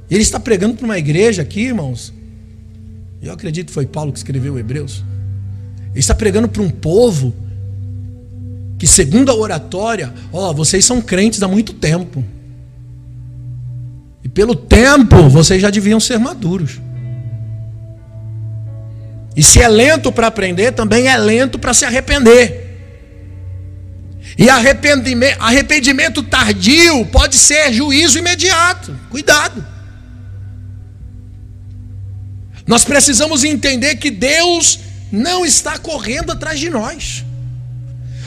[0.09, 2.13] Ele está pregando para uma igreja aqui, irmãos.
[3.21, 5.03] Eu acredito que foi Paulo que escreveu Hebreus.
[5.91, 7.33] Ele está pregando para um povo
[8.77, 12.23] que, segundo a oratória, ó, vocês são crentes há muito tempo.
[14.23, 16.79] E pelo tempo, vocês já deviam ser maduros.
[19.35, 22.67] E se é lento para aprender, também é lento para se arrepender.
[24.37, 28.97] E arrependimento, arrependimento tardio pode ser juízo imediato.
[29.09, 29.65] Cuidado.
[32.67, 34.79] Nós precisamos entender que Deus
[35.11, 37.25] não está correndo atrás de nós.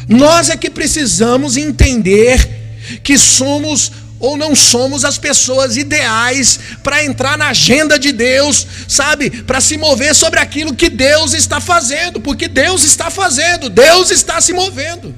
[0.08, 7.36] Nós é que precisamos entender que somos ou não somos as pessoas ideais para entrar
[7.36, 9.42] na agenda de Deus, sabe?
[9.42, 14.40] Para se mover sobre aquilo que Deus está fazendo, porque Deus está fazendo, Deus está
[14.40, 15.12] se movendo.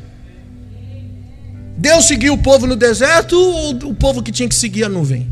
[1.76, 5.30] Deus seguiu o povo no deserto ou o povo que tinha que seguir a nuvem?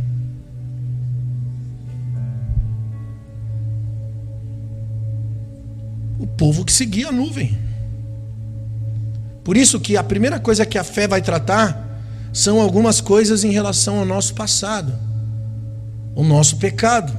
[6.19, 7.59] O povo que seguia a nuvem.
[9.43, 11.92] Por isso que a primeira coisa que a fé vai tratar
[12.33, 14.93] são algumas coisas em relação ao nosso passado,
[16.15, 17.17] o nosso pecado,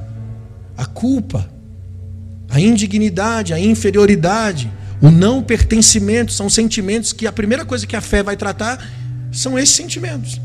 [0.76, 1.48] a culpa,
[2.48, 8.00] a indignidade, a inferioridade, o não pertencimento, são sentimentos que a primeira coisa que a
[8.00, 8.84] fé vai tratar
[9.30, 10.40] são esses sentimentos.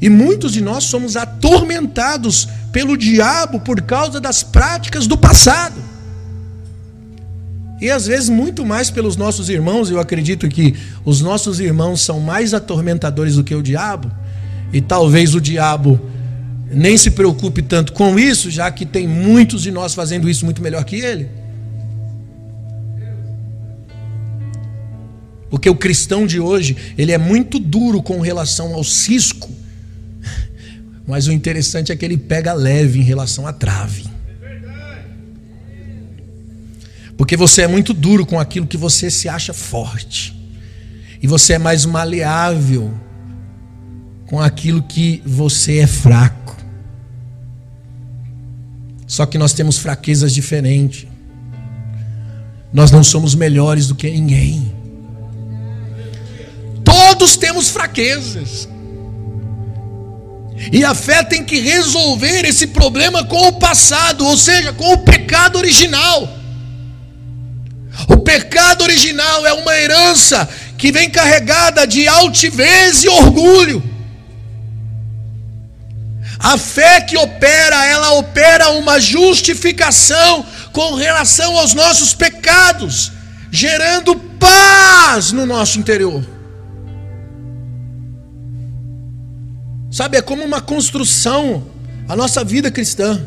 [0.00, 5.89] E muitos de nós somos atormentados pelo diabo por causa das práticas do passado.
[7.80, 12.20] E às vezes muito mais pelos nossos irmãos, eu acredito que os nossos irmãos são
[12.20, 14.10] mais atormentadores do que o diabo,
[14.72, 15.98] e talvez o diabo
[16.70, 20.62] nem se preocupe tanto com isso, já que tem muitos de nós fazendo isso muito
[20.62, 21.28] melhor que ele.
[25.48, 29.50] Porque o cristão de hoje, ele é muito duro com relação ao cisco,
[31.08, 34.09] mas o interessante é que ele pega leve em relação à trave.
[37.20, 40.34] Porque você é muito duro com aquilo que você se acha forte.
[41.20, 42.94] E você é mais maleável
[44.26, 46.56] com aquilo que você é fraco.
[49.06, 51.06] Só que nós temos fraquezas diferentes.
[52.72, 54.74] Nós não somos melhores do que ninguém.
[56.82, 58.66] Todos temos fraquezas.
[60.72, 64.98] E a fé tem que resolver esse problema com o passado, ou seja, com o
[65.04, 66.39] pecado original.
[68.08, 73.82] O pecado original é uma herança que vem carregada de altivez e orgulho.
[76.38, 83.12] A fé que opera, ela opera uma justificação com relação aos nossos pecados,
[83.50, 86.24] gerando paz no nosso interior.
[89.90, 91.66] Sabe, é como uma construção
[92.10, 93.24] a nossa vida cristã.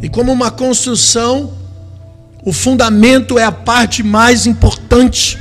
[0.00, 1.52] E como uma construção,
[2.44, 5.38] o fundamento é a parte mais importante.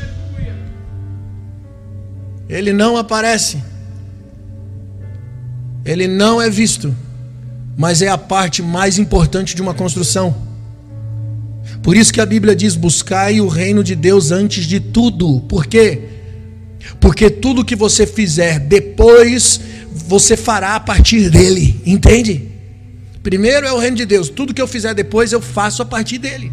[2.50, 3.62] Ele não aparece.
[5.86, 6.94] Ele não é visto,
[7.78, 10.36] mas é a parte mais importante de uma construção.
[11.82, 15.42] Por isso que a Bíblia diz: buscai o reino de Deus antes de tudo.
[15.42, 16.02] Por quê?
[17.00, 19.62] Porque tudo que você fizer depois,
[19.94, 21.82] você fará a partir dele.
[21.86, 22.50] Entende?
[23.24, 24.30] Primeiro é o reino de Deus.
[24.30, 26.52] Tudo que eu fizer depois, eu faço a partir dele.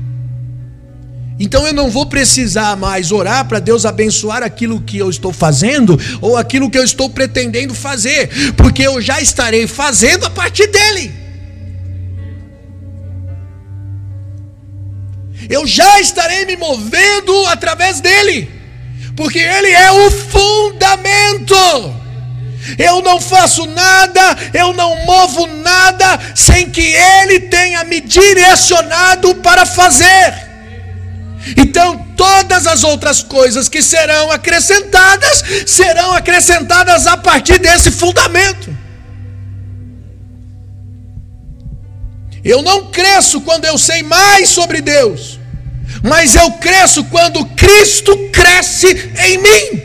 [1.39, 5.99] Então eu não vou precisar mais orar para Deus abençoar aquilo que eu estou fazendo
[6.21, 11.13] ou aquilo que eu estou pretendendo fazer, porque eu já estarei fazendo a partir dele.
[15.51, 18.49] Eu já estarei me movendo através dele,
[19.17, 21.55] porque ele é o fundamento.
[22.79, 29.67] Eu não faço nada, eu não movo nada sem que ele tenha me direcionado para
[29.67, 30.54] fazer.
[31.57, 38.75] Então, todas as outras coisas que serão acrescentadas, serão acrescentadas a partir desse fundamento.
[42.45, 45.39] Eu não cresço quando eu sei mais sobre Deus,
[46.03, 49.84] mas eu cresço quando Cristo cresce em mim.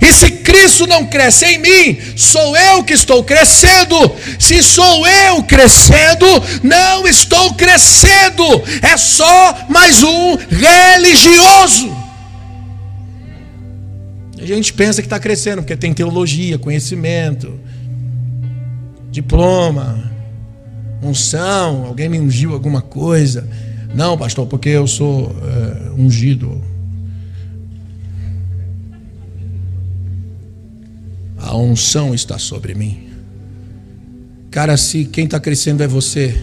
[0.00, 3.96] E se Cristo não cresce em mim, sou eu que estou crescendo.
[4.38, 6.26] Se sou eu crescendo,
[6.62, 8.44] não estou crescendo.
[8.82, 11.94] É só mais um religioso.
[14.40, 17.60] A gente pensa que está crescendo porque tem teologia, conhecimento,
[19.10, 20.10] diploma,
[21.02, 23.46] unção, alguém me ungiu alguma coisa.
[23.94, 26.62] Não, pastor, porque eu sou é, ungido
[31.50, 33.08] a unção está sobre mim.
[34.52, 36.40] Cara, se quem está crescendo é você,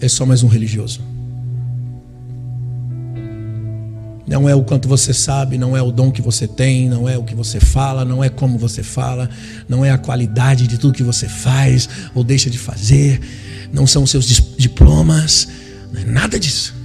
[0.00, 1.00] é só mais um religioso.
[4.28, 7.18] Não é o quanto você sabe, não é o dom que você tem, não é
[7.18, 9.28] o que você fala, não é como você fala,
[9.68, 13.20] não é a qualidade de tudo que você faz ou deixa de fazer,
[13.72, 15.48] não são os seus diplomas,
[15.92, 16.76] não é nada disso.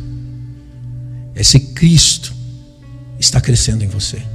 [1.35, 2.33] É se Cristo
[3.19, 4.32] está crescendo em você.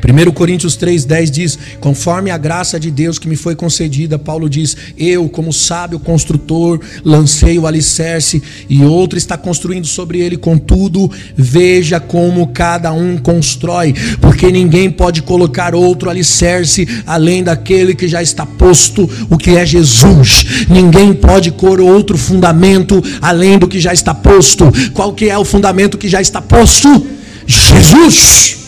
[0.00, 4.76] 1 Coríntios 3,10 diz: Conforme a graça de Deus que me foi concedida, Paulo diz:
[4.96, 10.36] Eu, como sábio construtor, lancei o alicerce e outro está construindo sobre ele.
[10.36, 18.08] Contudo, veja como cada um constrói, porque ninguém pode colocar outro alicerce além daquele que
[18.08, 20.66] já está posto, o que é Jesus.
[20.68, 24.64] Ninguém pode pôr outro fundamento além do que já está posto.
[24.92, 27.06] Qual que é o fundamento que já está posto?
[27.46, 28.61] Jesus.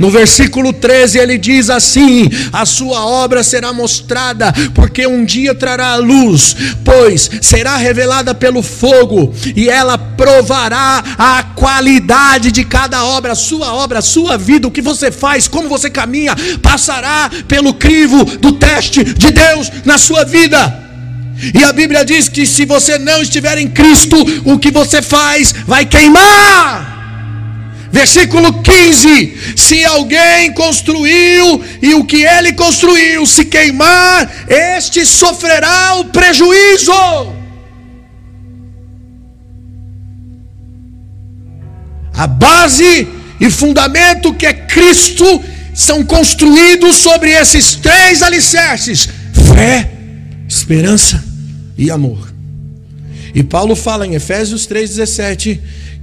[0.00, 5.88] No versículo 13 ele diz assim: A sua obra será mostrada, porque um dia trará
[5.88, 13.34] a luz, pois será revelada pelo fogo, e ela provará a qualidade de cada obra,
[13.34, 18.52] sua obra, sua vida, o que você faz, como você caminha, passará pelo crivo do
[18.52, 20.80] teste de Deus na sua vida.
[21.54, 25.54] E a Bíblia diz que se você não estiver em Cristo, o que você faz
[25.66, 26.89] vai queimar.
[27.92, 36.04] Versículo 15: Se alguém construiu e o que ele construiu se queimar, este sofrerá o
[36.06, 36.92] prejuízo.
[42.14, 43.08] A base
[43.40, 45.42] e fundamento que é Cristo
[45.74, 49.08] são construídos sobre esses três alicerces:
[49.54, 49.90] fé,
[50.48, 51.24] esperança
[51.76, 52.30] e amor.
[53.34, 55.60] E Paulo fala em Efésios 3,17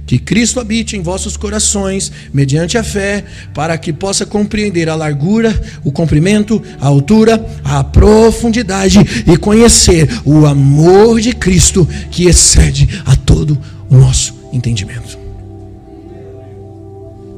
[0.08, 5.54] que Cristo habite em vossos corações, mediante a fé, para que possa compreender a largura,
[5.84, 8.98] o comprimento, a altura, a profundidade
[9.30, 13.58] e conhecer o amor de Cristo que excede a todo
[13.90, 15.18] o nosso entendimento.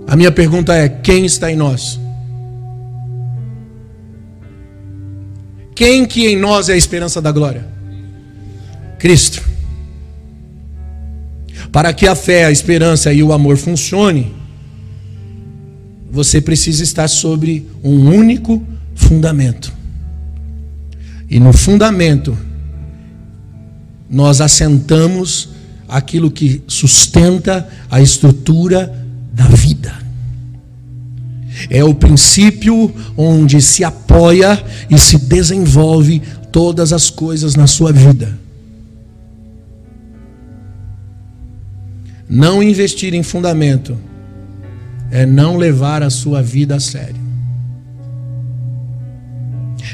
[0.06, 1.98] A minha pergunta é: quem está em nós?
[5.74, 7.66] Quem que em nós é a esperança da glória?
[8.96, 9.49] Cristo.
[11.72, 14.34] Para que a fé, a esperança e o amor funcione,
[16.10, 18.62] você precisa estar sobre um único
[18.94, 19.72] fundamento.
[21.28, 22.36] E no fundamento,
[24.08, 25.50] nós assentamos
[25.88, 28.92] aquilo que sustenta a estrutura
[29.32, 29.94] da vida.
[31.68, 38.36] É o princípio onde se apoia e se desenvolve todas as coisas na sua vida.
[42.30, 43.98] Não investir em fundamento
[45.10, 47.20] é não levar a sua vida a sério.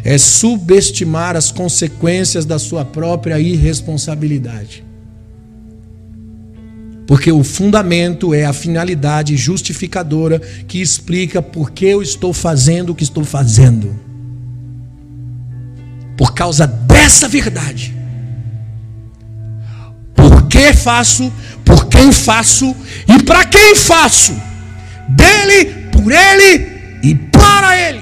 [0.04, 4.84] É subestimar as consequências da sua própria irresponsabilidade.
[7.06, 12.94] Porque o fundamento é a finalidade justificadora que explica por que eu estou fazendo o
[12.94, 13.98] que estou fazendo.
[16.18, 17.95] Por causa dessa verdade.
[20.56, 21.30] Que faço,
[21.66, 22.74] por quem faço
[23.06, 24.32] e para quem faço.
[25.06, 28.00] Dele, por ele e para ele.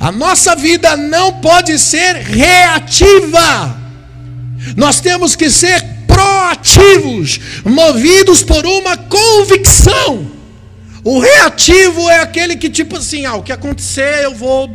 [0.00, 3.78] A nossa vida não pode ser reativa.
[4.76, 10.32] Nós temos que ser proativos, movidos por uma convicção.
[11.04, 14.68] O reativo é aquele que, tipo assim, ah, o que acontecer, eu vou.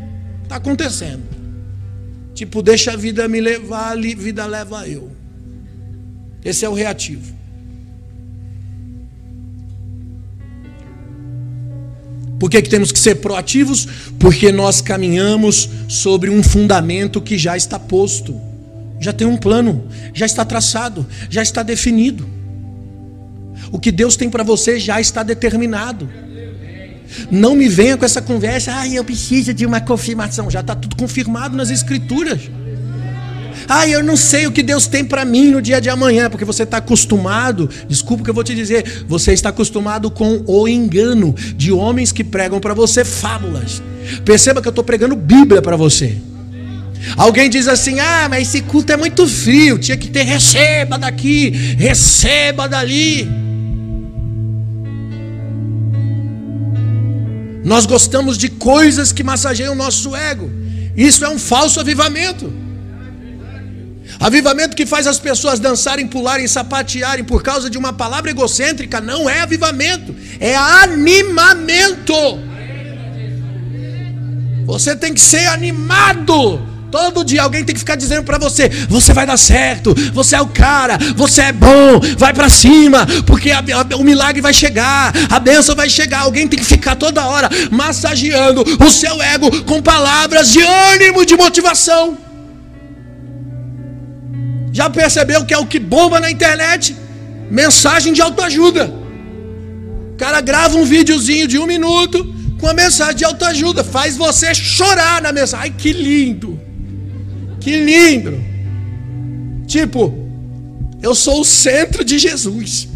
[0.43, 1.34] Está acontecendo.
[2.35, 5.11] Tipo, deixa a vida me levar, a vida leva eu.
[6.43, 7.33] Esse é o reativo.
[12.39, 13.87] Por que, que temos que ser proativos?
[14.19, 18.39] Porque nós caminhamos sobre um fundamento que já está posto
[18.99, 22.27] já tem um plano, já está traçado, já está definido.
[23.71, 26.09] O que Deus tem para você já está determinado.
[27.31, 30.49] Não me venha com essa conversa, ah, eu preciso de uma confirmação.
[30.49, 32.41] Já está tudo confirmado nas Escrituras.
[33.67, 36.45] Ah, eu não sei o que Deus tem para mim no dia de amanhã, porque
[36.45, 41.33] você está acostumado, desculpa que eu vou te dizer, você está acostumado com o engano
[41.55, 43.81] de homens que pregam para você fábulas.
[44.23, 46.15] Perceba que eu estou pregando Bíblia para você.
[47.17, 51.49] Alguém diz assim: ah, mas esse culto é muito frio, tinha que ter receba daqui,
[51.77, 53.44] receba dali.
[57.65, 60.51] Nós gostamos de coisas que massageiam o nosso ego.
[60.95, 62.53] Isso é um falso avivamento.
[64.19, 69.27] Avivamento que faz as pessoas dançarem, pularem, sapatearem por causa de uma palavra egocêntrica não
[69.27, 72.13] é avivamento, é animamento.
[74.67, 79.13] Você tem que ser animado Todo dia alguém tem que ficar dizendo para você: você
[79.13, 83.59] vai dar certo, você é o cara, você é bom, vai para cima, porque a,
[83.59, 86.21] a, o milagre vai chegar, a bênção vai chegar.
[86.21, 91.35] Alguém tem que ficar toda hora massageando o seu ego com palavras de ânimo, de
[91.35, 92.17] motivação.
[94.71, 96.95] Já percebeu que é o que bomba na internet?
[97.49, 98.93] Mensagem de autoajuda.
[100.13, 104.53] O cara grava um videozinho de um minuto com a mensagem de autoajuda, faz você
[104.55, 105.71] chorar na mensagem.
[105.71, 106.54] Ai, que lindo!
[107.65, 108.39] Que lindo!
[109.65, 110.13] Tipo,
[111.01, 112.87] eu sou o centro de Jesus.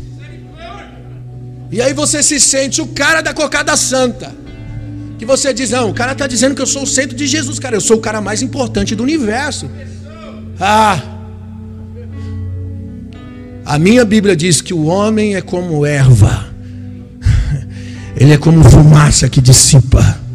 [1.72, 4.32] E aí você se sente o cara da cocada santa.
[5.18, 7.58] Que você diz, não, o cara está dizendo que eu sou o centro de Jesus,
[7.58, 7.76] cara.
[7.78, 9.68] Eu sou o cara mais importante do universo.
[10.60, 11.02] Ah!
[13.66, 16.46] A minha Bíblia diz que o homem é como erva.
[18.16, 20.29] Ele é como fumaça que dissipa.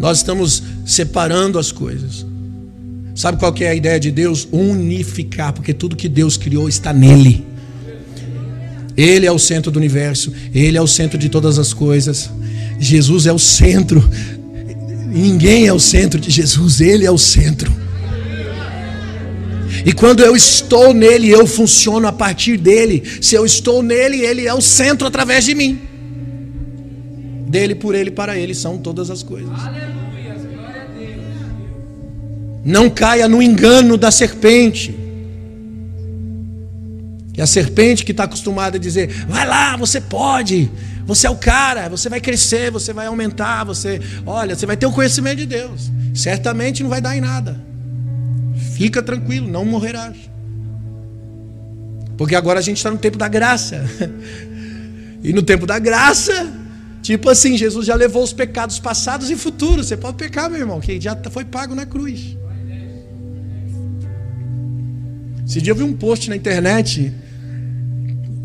[0.00, 2.24] Nós estamos separando as coisas.
[3.14, 4.48] Sabe qual é a ideia de Deus?
[4.50, 7.44] Unificar, porque tudo que Deus criou está nele.
[8.96, 12.30] Ele é o centro do universo, ele é o centro de todas as coisas.
[12.78, 14.02] Jesus é o centro.
[15.06, 17.70] Ninguém é o centro de Jesus, ele é o centro.
[19.84, 23.02] E quando eu estou nele, eu funciono a partir dele.
[23.20, 25.89] Se eu estou nele, ele é o centro através de mim.
[27.50, 29.50] Dele, por ele, para ele são todas as coisas.
[32.64, 34.96] Não caia no engano da serpente.
[37.32, 40.70] Que a serpente que está acostumada a dizer: vai lá, você pode,
[41.04, 44.86] você é o cara, você vai crescer, você vai aumentar, você, olha, você vai ter
[44.86, 45.90] o conhecimento de Deus.
[46.14, 47.60] Certamente não vai dar em nada.
[48.74, 50.16] Fica tranquilo, não morrerás.
[52.16, 53.84] Porque agora a gente está no tempo da graça.
[55.22, 56.50] E no tempo da graça,
[57.02, 59.88] Tipo assim, Jesus já levou os pecados passados e futuros.
[59.88, 62.36] Você pode pecar, meu irmão, que já foi pago na cruz.
[65.46, 67.12] Esse dia eu vi um post na internet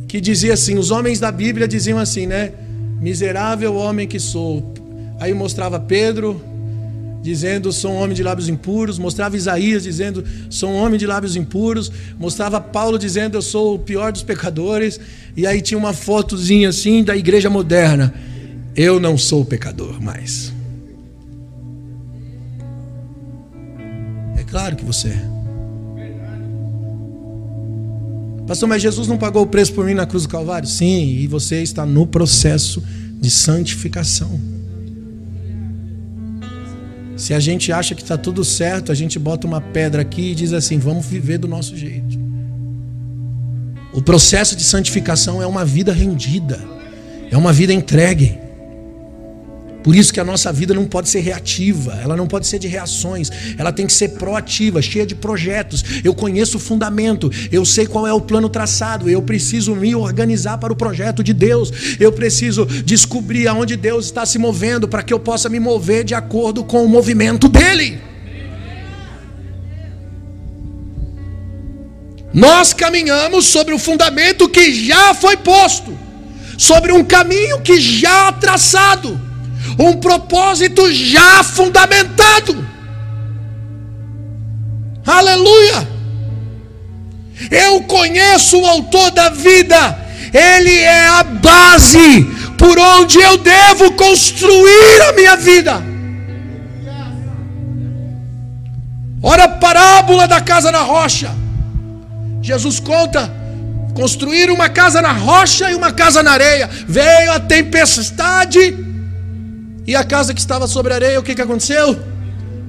[0.08, 2.52] que dizia assim: os homens da Bíblia diziam assim, né?
[3.00, 4.74] Miserável homem que sou.
[5.20, 6.42] Aí mostrava Pedro,
[7.22, 8.98] dizendo: Sou um homem de lábios impuros.
[8.98, 11.92] Mostrava Isaías dizendo: Sou um homem de lábios impuros.
[12.18, 15.00] Mostrava Paulo dizendo: Eu sou o pior dos pecadores.
[15.36, 18.14] E aí tinha uma fotozinha assim da igreja moderna.
[18.76, 20.54] Eu não sou pecador mais.
[24.38, 25.36] É claro que você é.
[28.46, 30.68] Pastor, mas Jesus não pagou o preço por mim na cruz do Calvário?
[30.68, 32.84] Sim, e você está no processo
[33.20, 34.40] de santificação.
[37.16, 40.36] Se a gente acha que está tudo certo, a gente bota uma pedra aqui e
[40.36, 42.20] diz assim: vamos viver do nosso jeito.
[43.94, 46.62] O processo de santificação é uma vida rendida,
[47.32, 48.45] é uma vida entregue.
[49.86, 52.68] Por isso que a nossa vida não pode ser reativa, ela não pode ser de
[52.68, 55.86] reações, ela tem que ser proativa, cheia de projetos.
[56.04, 60.58] Eu conheço o fundamento, eu sei qual é o plano traçado, eu preciso me organizar
[60.58, 65.14] para o projeto de Deus, eu preciso descobrir aonde Deus está se movendo para que
[65.14, 68.00] eu possa me mover de acordo com o movimento dele.
[72.34, 75.96] Nós caminhamos sobre o fundamento que já foi posto,
[76.58, 79.35] sobre um caminho que já traçado
[79.78, 82.66] um propósito já fundamentado.
[85.06, 85.88] Aleluia!
[87.52, 90.00] Eu conheço o autor da vida,
[90.34, 92.24] ele é a base
[92.58, 95.84] por onde eu devo construir a minha vida.
[99.22, 101.32] Ora, a parábola da casa na rocha.
[102.42, 103.34] Jesus conta
[103.96, 106.70] construir uma casa na rocha e uma casa na areia.
[106.88, 108.86] Veio a tempestade
[109.88, 111.98] e a casa que estava sobre areia, o que, que aconteceu?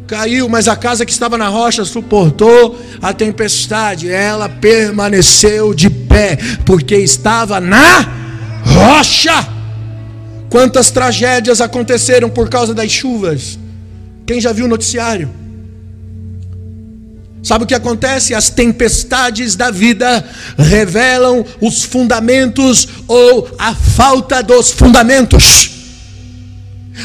[0.07, 4.09] Caiu, mas a casa que estava na rocha suportou a tempestade.
[4.09, 8.07] Ela permaneceu de pé, porque estava na
[8.63, 9.49] rocha.
[10.49, 13.59] Quantas tragédias aconteceram por causa das chuvas?
[14.25, 15.29] Quem já viu o noticiário?
[17.43, 18.35] Sabe o que acontece?
[18.35, 20.25] As tempestades da vida
[20.59, 25.76] revelam os fundamentos ou a falta dos fundamentos.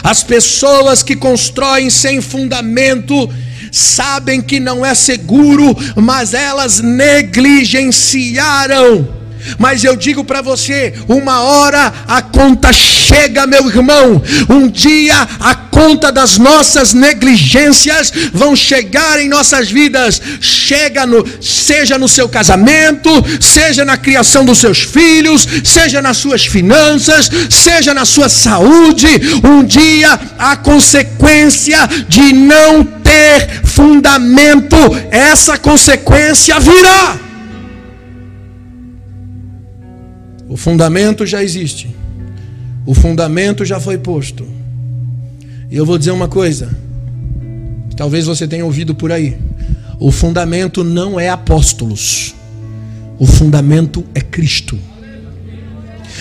[0.04, 3.30] As pessoas que constroem sem fundamento
[3.72, 9.20] sabem que não é seguro, mas elas negligenciaram
[9.58, 14.22] mas eu digo para você: uma hora a conta chega, meu irmão.
[14.50, 20.22] Um dia a conta das nossas negligências vão chegar em nossas vidas.
[20.39, 26.46] Chega no, seja no seu casamento, seja na criação dos seus filhos, seja nas suas
[26.46, 29.08] finanças, seja na sua saúde.
[29.44, 34.78] Um dia a consequência de não ter fundamento,
[35.10, 37.30] essa consequência virá.
[40.52, 41.95] O fundamento já existe.
[42.86, 44.45] O fundamento já foi posto.
[45.70, 46.78] E eu vou dizer uma coisa.
[47.95, 49.38] Talvez você tenha ouvido por aí.
[49.97, 52.36] O fundamento não é apóstolos.
[53.18, 54.78] O fundamento é Cristo.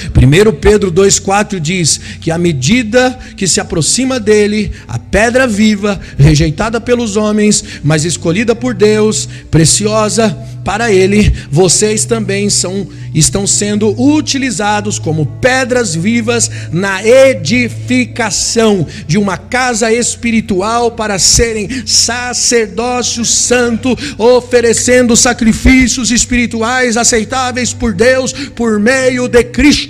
[0.09, 6.81] 1 Pedro 2,4 diz que à medida que se aproxima dele, a pedra viva, rejeitada
[6.81, 14.99] pelos homens, mas escolhida por Deus, preciosa para ele, vocês também são, estão sendo utilizados
[14.99, 26.11] como pedras vivas na edificação de uma casa espiritual para serem sacerdócio santo, oferecendo sacrifícios
[26.11, 29.90] espirituais aceitáveis por Deus por meio de Cristo.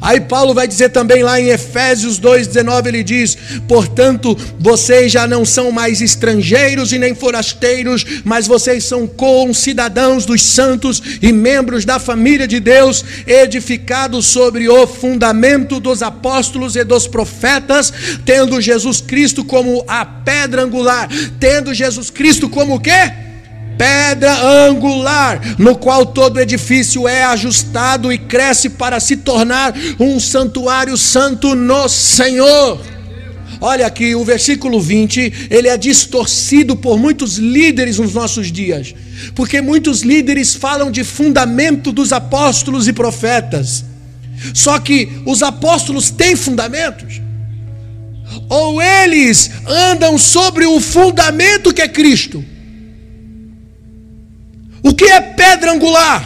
[0.00, 3.36] Aí Paulo vai dizer também lá em Efésios 2,19: ele diz:
[3.68, 10.42] Portanto, vocês já não são mais estrangeiros e nem forasteiros, mas vocês são concidadãos dos
[10.42, 17.06] santos e membros da família de Deus, edificados sobre o fundamento dos apóstolos e dos
[17.06, 17.92] profetas,
[18.24, 21.08] tendo Jesus Cristo como a pedra angular,
[21.38, 23.24] tendo Jesus Cristo como o quê?
[23.76, 24.32] Pedra
[24.66, 31.54] angular, no qual todo edifício é ajustado e cresce para se tornar um santuário santo
[31.54, 32.80] no Senhor.
[33.60, 38.94] Olha aqui, o versículo 20, ele é distorcido por muitos líderes nos nossos dias,
[39.34, 43.84] porque muitos líderes falam de fundamento dos apóstolos e profetas.
[44.52, 47.22] Só que os apóstolos têm fundamentos?
[48.48, 52.44] Ou eles andam sobre o fundamento que é Cristo?
[54.84, 56.22] O que é pedra angular?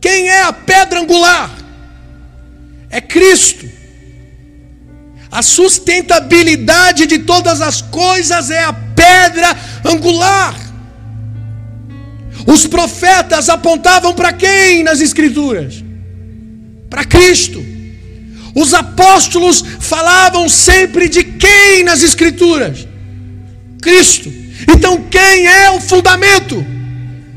[0.00, 1.50] Quem é a pedra angular?
[2.88, 3.68] É Cristo.
[5.28, 10.54] A sustentabilidade de todas as coisas é a pedra angular.
[12.46, 15.84] Os profetas apontavam para quem nas Escrituras?
[16.88, 17.62] Para Cristo.
[18.54, 22.86] Os apóstolos falavam sempre de quem nas Escrituras?
[23.82, 24.47] Cristo.
[24.66, 26.64] Então, quem é o fundamento?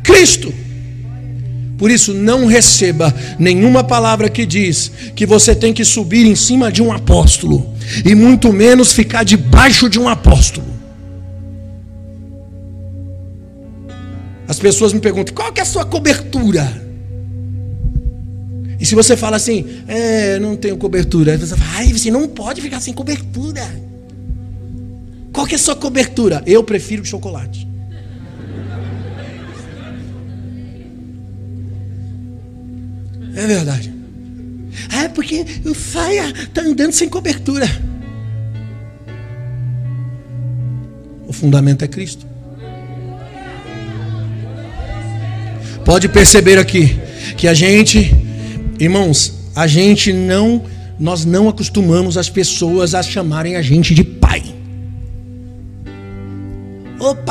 [0.04, 0.54] Cristo.
[1.78, 6.72] Por isso, não receba nenhuma palavra que diz que você tem que subir em cima
[6.72, 7.74] de um apóstolo,
[8.06, 10.68] e muito menos ficar debaixo de um apóstolo.
[14.48, 16.92] As pessoas me perguntam: qual que é a sua cobertura?
[18.80, 22.62] E se você fala assim, é, não tenho cobertura, você fala, ai, você não pode
[22.62, 23.62] ficar sem cobertura.
[25.32, 26.44] Qual que é a sua cobertura?
[26.46, 27.68] Eu prefiro chocolate.
[33.36, 33.94] É verdade.
[34.90, 37.66] Ah, é porque o Faia está andando sem cobertura.
[41.28, 42.26] O fundamento é Cristo.
[45.86, 47.00] Pode perceber aqui
[47.38, 48.14] que a gente,
[48.80, 50.64] irmãos, a gente não,
[51.00, 54.04] nós não acostumamos as pessoas a chamarem a gente de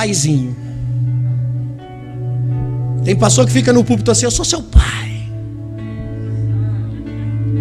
[0.00, 0.56] paizinho.
[3.04, 5.28] Tem pastor que fica no púlpito assim, eu sou seu pai.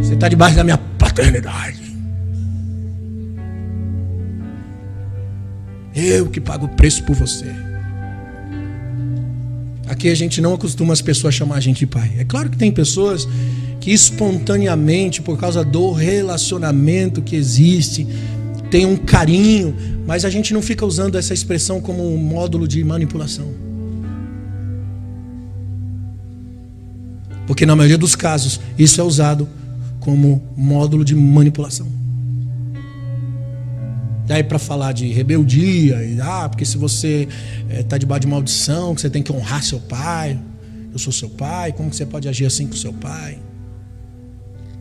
[0.01, 1.79] Você está debaixo da minha paternidade.
[5.93, 7.53] Eu que pago o preço por você.
[9.89, 12.13] Aqui a gente não acostuma as pessoas a chamar a gente de pai.
[12.17, 13.27] É claro que tem pessoas
[13.81, 18.07] que espontaneamente, por causa do relacionamento que existe,
[18.69, 22.83] tem um carinho, mas a gente não fica usando essa expressão como um módulo de
[22.83, 23.51] manipulação.
[27.47, 29.49] Porque na maioria dos casos, isso é usado
[29.99, 31.87] como módulo de manipulação.
[34.27, 37.27] Daí para falar de rebeldia, e, ah, porque se você
[37.67, 40.39] está eh, debaixo de maldição, que você tem que honrar seu pai,
[40.93, 43.39] eu sou seu pai, como que você pode agir assim com seu pai?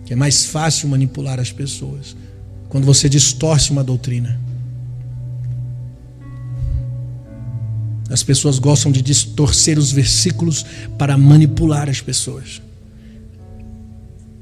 [0.04, 2.14] Que é mais fácil manipular as pessoas
[2.68, 4.38] quando você distorce uma doutrina.
[8.10, 10.64] As pessoas gostam de distorcer os versículos
[10.96, 12.62] para manipular as pessoas.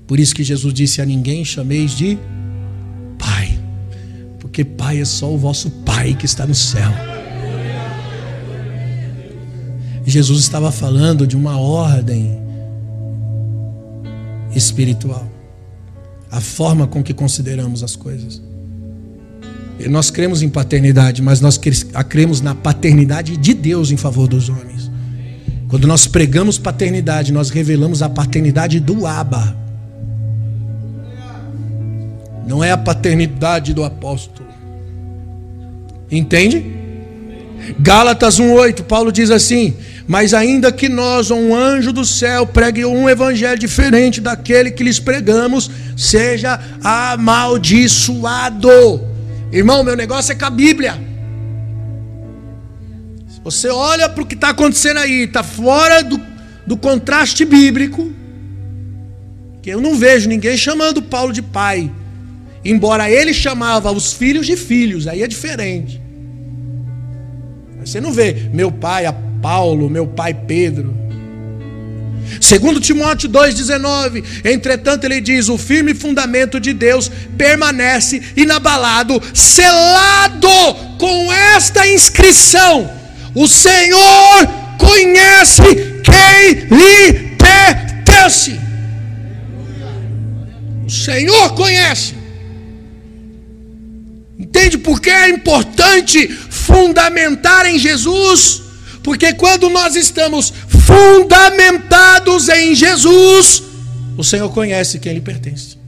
[0.06, 2.16] Por isso que Jesus disse a ninguém chameis de
[3.18, 3.58] Pai,
[4.38, 6.92] porque Pai é só o vosso Pai que está no céu.
[10.06, 12.38] Jesus estava falando de uma ordem
[14.54, 15.28] espiritual,
[16.30, 18.42] a forma com que consideramos as coisas.
[19.88, 21.60] Nós cremos em paternidade, mas nós
[22.08, 24.90] cremos na paternidade de Deus em favor dos homens.
[25.68, 29.56] Quando nós pregamos paternidade, nós revelamos a paternidade do Abba.
[32.46, 34.48] Não é a paternidade do apóstolo.
[36.10, 36.64] Entende?
[37.80, 39.74] Gálatas 1:8, Paulo diz assim:
[40.06, 44.84] "Mas ainda que nós ou um anjo do céu pregue um evangelho diferente daquele que
[44.84, 48.70] lhes pregamos, seja amaldiçoado."
[49.52, 51.06] Irmão, meu negócio é com a Bíblia.
[53.46, 56.20] Você olha para o que está acontecendo aí, está fora do,
[56.66, 58.12] do contraste bíblico,
[59.62, 61.88] que eu não vejo ninguém chamando Paulo de pai.
[62.64, 66.02] Embora ele chamava os filhos de filhos, aí é diferente.
[67.84, 69.06] Você não vê meu pai
[69.46, 70.92] Paulo, meu pai Pedro.
[72.40, 80.48] Segundo Timóteo 2,19, entretanto ele diz: o firme fundamento de Deus permanece inabalado, selado
[80.98, 82.90] com esta inscrição:
[83.36, 85.62] o Senhor conhece
[86.02, 88.58] quem lhe pertence.
[90.84, 92.16] O Senhor conhece.
[94.36, 98.65] Entende por que é importante fundamentar em Jesus?
[99.06, 103.62] Porque quando nós estamos fundamentados em Jesus,
[104.16, 105.78] o Senhor conhece quem lhe pertence.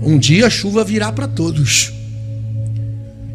[0.00, 1.92] Um dia a chuva virá para todos.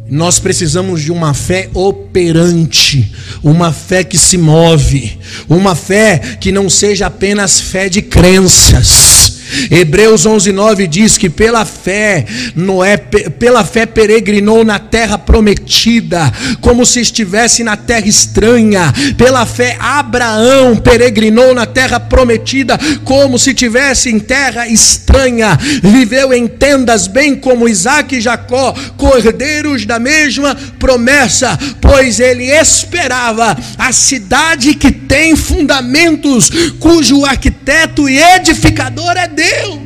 [0.08, 5.16] Nós precisamos de uma fé operante, uma fé que se move,
[5.48, 9.29] uma fé que não seja apenas fé de crenças
[9.70, 12.24] Hebreus 11:9 diz que pela fé
[12.54, 18.92] Noé pela fé peregrinou na terra prometida, como se estivesse na terra estranha.
[19.16, 25.58] Pela fé Abraão peregrinou na terra prometida, como se estivesse em terra estranha.
[25.82, 33.56] Viveu em tendas bem como Isaac e Jacó, cordeiros da mesma promessa, pois ele esperava
[33.78, 39.39] a cidade que tem fundamentos, cujo arquiteto e edificador é Deus.
[39.40, 39.78] Deus.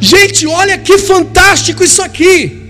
[0.00, 2.62] Gente, olha que fantástico isso aqui.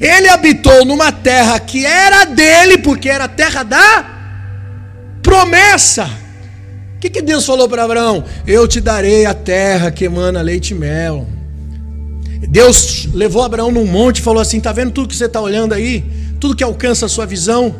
[0.00, 3.88] Ele habitou numa terra que era dele, porque era a terra da
[5.22, 6.10] promessa.
[6.96, 8.24] O que, que Deus falou para Abraão?
[8.46, 11.26] Eu te darei a terra que emana leite e mel.
[12.48, 15.74] Deus levou Abraão num monte e falou assim: Está vendo tudo que você está olhando
[15.74, 16.04] aí?
[16.40, 17.74] Tudo que alcança a sua visão?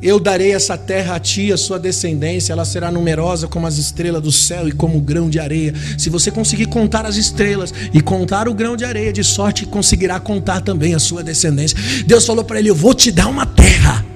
[0.00, 4.22] Eu darei essa terra a ti, a sua descendência, ela será numerosa como as estrelas
[4.22, 5.74] do céu e como o grão de areia.
[5.96, 10.20] Se você conseguir contar as estrelas e contar o grão de areia, de sorte conseguirá
[10.20, 11.76] contar também a sua descendência.
[12.06, 14.06] Deus falou para ele: Eu vou te dar uma terra.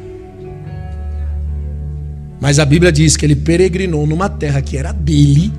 [2.40, 5.52] Mas a Bíblia diz que ele peregrinou numa terra que era dele,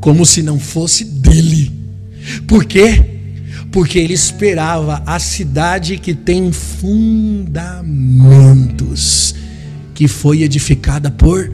[0.00, 1.72] como se não fosse dele.
[2.46, 3.13] Por quê?
[3.74, 7.74] Porque ele esperava a cidade que tem fundamentos,
[9.92, 11.52] que foi edificada por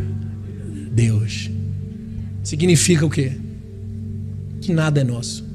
[0.93, 1.51] Deus.
[2.45, 3.33] Significa o quê?
[4.61, 5.47] Que nada é nosso,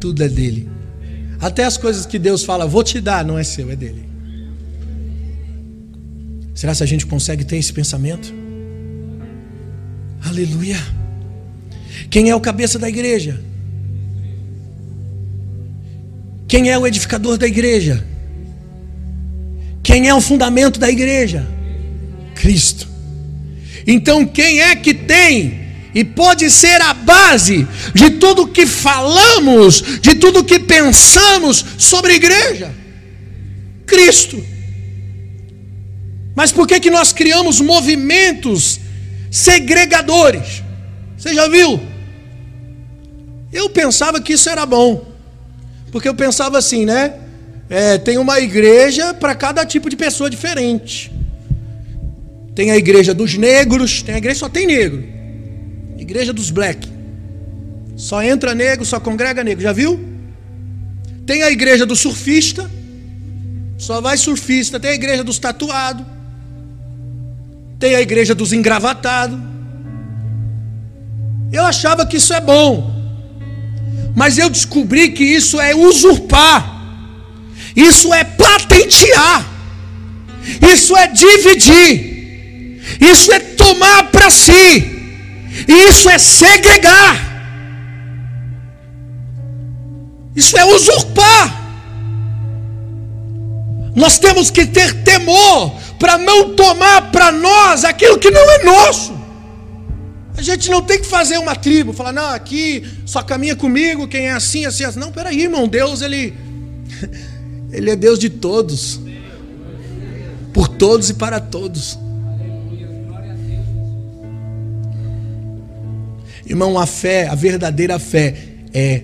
[0.00, 0.70] tudo é dele.
[1.38, 4.08] Até as coisas que Deus fala, vou te dar, não é seu, é dele.
[6.54, 8.32] Será que a gente consegue ter esse pensamento?
[10.24, 10.78] Aleluia.
[12.08, 13.51] Quem é o cabeça da igreja?
[16.52, 18.06] Quem é o edificador da igreja?
[19.82, 21.48] Quem é o fundamento da igreja?
[22.34, 22.86] Cristo.
[23.86, 25.62] Então, quem é que tem
[25.94, 32.16] e pode ser a base de tudo que falamos, de tudo que pensamos sobre a
[32.16, 32.70] igreja?
[33.86, 34.44] Cristo.
[36.34, 38.78] Mas por que, que nós criamos movimentos
[39.30, 40.62] segregadores?
[41.16, 41.80] Você já viu?
[43.50, 45.11] Eu pensava que isso era bom.
[45.92, 47.14] Porque eu pensava assim, né?
[47.68, 51.12] É, tem uma igreja para cada tipo de pessoa diferente.
[52.54, 55.04] Tem a igreja dos negros, tem a igreja só tem negro.
[55.98, 56.88] Igreja dos black.
[57.96, 59.62] Só entra negro, só congrega negro.
[59.62, 60.00] Já viu?
[61.26, 62.68] Tem a igreja do surfista.
[63.78, 64.80] Só vai surfista.
[64.80, 66.04] Tem a igreja dos tatuados.
[67.78, 69.38] Tem a igreja dos engravatados.
[71.52, 73.01] Eu achava que isso é bom.
[74.14, 76.82] Mas eu descobri que isso é usurpar,
[77.74, 79.46] isso é patentear,
[80.72, 84.54] isso é dividir, isso é tomar para si,
[85.66, 87.16] isso é segregar,
[90.36, 91.60] isso é usurpar.
[93.94, 99.21] Nós temos que ter temor para não tomar para nós aquilo que não é nosso.
[100.36, 104.28] A gente não tem que fazer uma tribo, falar, não, aqui só caminha comigo, quem
[104.28, 104.98] é assim, assim, assim.
[104.98, 106.34] Não, peraí, irmão, Deus, ele,
[107.70, 109.00] ele é Deus de todos,
[110.52, 111.98] por todos e para todos.
[116.46, 118.34] Irmão, a fé, a verdadeira fé
[118.74, 119.02] é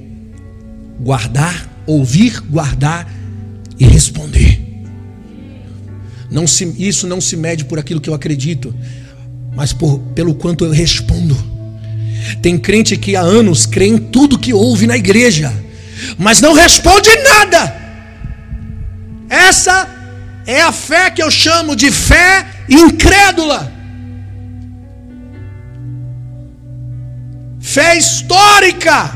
[1.01, 3.11] guardar, ouvir, guardar
[3.79, 4.61] e responder.
[6.31, 8.75] Não se, isso não se mede por aquilo que eu acredito,
[9.59, 11.37] mas por, pelo quanto eu respondo.
[12.41, 15.53] Tem crente que há anos crê em tudo que ouve na igreja,
[16.17, 17.77] mas não responde nada.
[19.29, 19.89] Essa
[20.47, 23.73] é a fé que eu chamo de fé incrédula.
[27.61, 29.11] Fé histórica.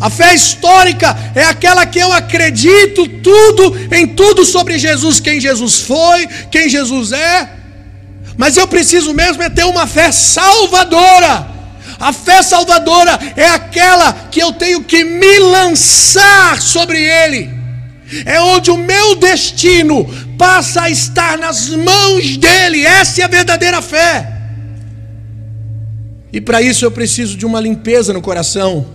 [0.00, 5.80] A fé histórica é aquela que eu acredito tudo em tudo sobre Jesus, quem Jesus
[5.80, 7.63] foi, quem Jesus é,
[8.36, 11.54] mas eu preciso mesmo é ter uma fé salvadora.
[11.98, 17.50] A fé salvadora é aquela que eu tenho que me lançar sobre Ele.
[18.24, 20.04] É onde o meu destino
[20.36, 22.84] passa a estar nas mãos dele.
[22.84, 24.30] Essa é a verdadeira fé.
[26.32, 28.86] E para isso eu preciso de uma limpeza no coração.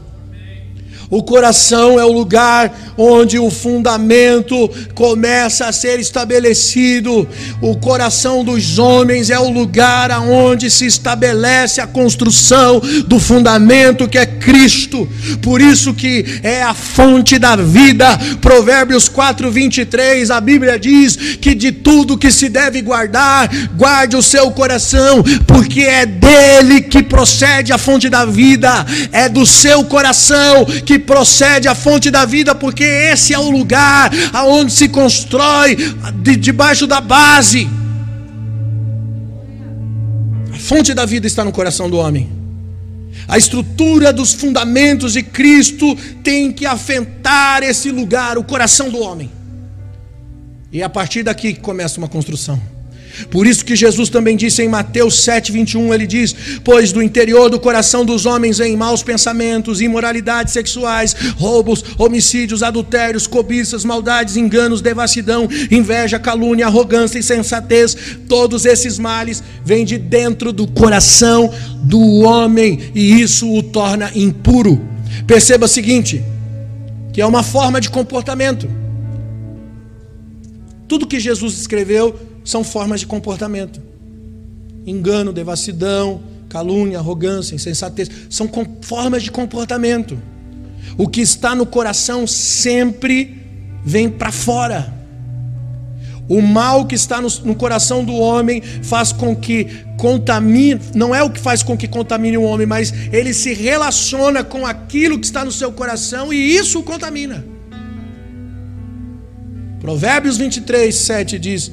[1.11, 7.27] O coração é o lugar onde o fundamento começa a ser estabelecido.
[7.61, 14.19] O coração dos homens é o lugar aonde se estabelece a construção do fundamento que
[14.19, 15.09] é Cristo.
[15.41, 18.05] Por isso que é a fonte da vida.
[18.39, 24.51] Provérbios 4:23, a Bíblia diz que de tudo que se deve guardar, guarde o seu
[24.51, 28.85] coração, porque é dele que procede a fonte da vida.
[29.11, 34.11] É do seu coração que procede a fonte da vida, porque esse é o lugar
[34.33, 35.75] aonde se constrói
[36.21, 37.67] de, debaixo da base.
[40.53, 42.29] A fonte da vida está no coração do homem.
[43.27, 49.31] A estrutura dos fundamentos de Cristo tem que afetar esse lugar, o coração do homem.
[50.71, 52.59] E é a partir daqui começa uma construção.
[53.29, 57.49] Por isso que Jesus também disse em Mateus 7, 21, ele diz: Pois do interior
[57.49, 64.81] do coração dos homens vêm maus pensamentos, imoralidades sexuais, roubos, homicídios, adultérios, cobiças, maldades, enganos,
[64.81, 67.95] devassidão, inveja, calúnia, arrogância, insensatez.
[68.27, 71.53] Todos esses males vêm de dentro do coração
[71.83, 74.81] do homem e isso o torna impuro.
[75.25, 76.23] Perceba o seguinte:
[77.11, 78.69] que é uma forma de comportamento.
[80.87, 83.79] Tudo que Jesus escreveu são formas de comportamento.
[84.83, 86.19] Engano, devassidão,
[86.49, 88.49] calúnia, arrogância, insensatez, são
[88.81, 90.19] formas de comportamento.
[90.97, 93.39] O que está no coração sempre
[93.85, 94.91] vem para fora.
[96.27, 101.21] O mal que está no, no, coração do homem faz com que contamine, não é
[101.21, 105.25] o que faz com que contamine o homem, mas ele se relaciona com aquilo que
[105.25, 107.45] está no seu coração e isso o contamina.
[109.79, 111.71] Provérbios 23, 7 diz: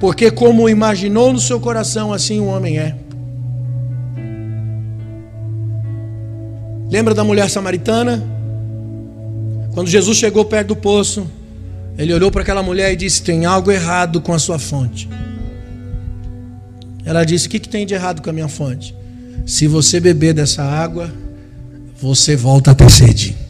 [0.00, 2.94] Porque como imaginou no seu coração, assim o homem é.
[6.90, 8.22] Lembra da mulher samaritana?
[9.74, 11.26] Quando Jesus chegou perto do poço,
[11.98, 15.08] ele olhou para aquela mulher e disse: Tem algo errado com a sua fonte.
[17.04, 18.94] Ela disse: O que, que tem de errado com a minha fonte?
[19.44, 21.12] Se você beber dessa água,
[22.00, 23.47] você volta a ter sede.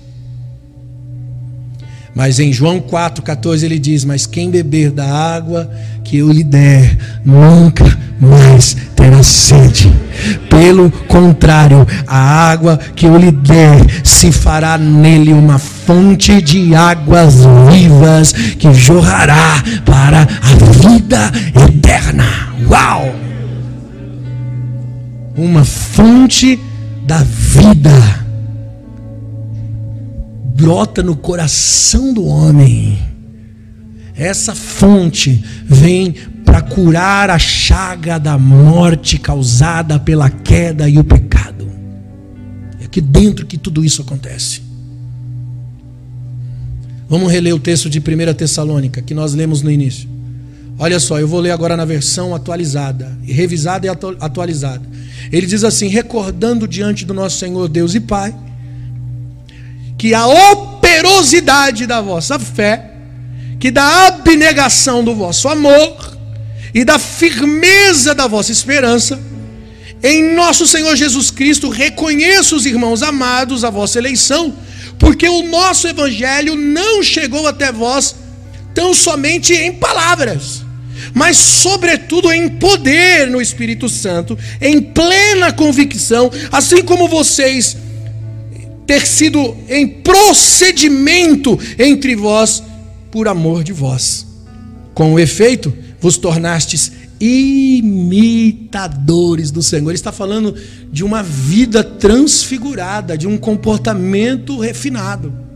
[2.19, 5.71] Mas em João 4,14 ele diz: Mas quem beber da água
[6.03, 7.85] que eu lhe der, nunca
[8.21, 9.89] mais terá sede.
[10.51, 17.37] Pelo contrário, a água que eu lhe der se fará nele uma fonte de águas
[17.71, 21.31] vivas que jorrará para a vida
[21.69, 22.25] eterna.
[22.69, 23.15] Uau!
[25.37, 26.59] Uma fonte
[27.07, 28.28] da vida
[30.59, 32.99] brota no coração do homem.
[34.17, 36.13] Essa fonte vem
[36.45, 41.71] para curar a chaga da morte causada pela queda e o pecado.
[42.81, 44.63] É aqui dentro que tudo isso acontece.
[47.09, 50.09] Vamos reler o texto de 1 Tessalônica que nós lemos no início.
[50.77, 54.83] Olha só, eu vou ler agora na versão atualizada, revisada e atualizada.
[55.31, 58.35] Ele diz assim: recordando diante do nosso Senhor Deus e Pai
[59.99, 62.93] que a operosidade da vossa fé,
[63.59, 66.17] que da abnegação do vosso amor
[66.73, 69.21] e da firmeza da vossa esperança,
[70.01, 74.55] em nosso Senhor Jesus Cristo, reconheço os irmãos amados a vossa eleição,
[74.97, 78.15] porque o nosso evangelho não chegou até vós
[78.73, 80.63] tão somente em palavras,
[81.13, 87.77] mas sobretudo em poder no Espírito Santo, em plena convicção, assim como vocês
[88.89, 92.65] ter sido em procedimento entre vós
[93.11, 94.27] por amor de vós.
[94.95, 95.71] Com o efeito,
[96.01, 99.91] vos tornastes imitadores do Senhor.
[99.91, 100.55] Ele está falando
[100.91, 105.48] de uma vida transfigurada, de um comportamento refinado.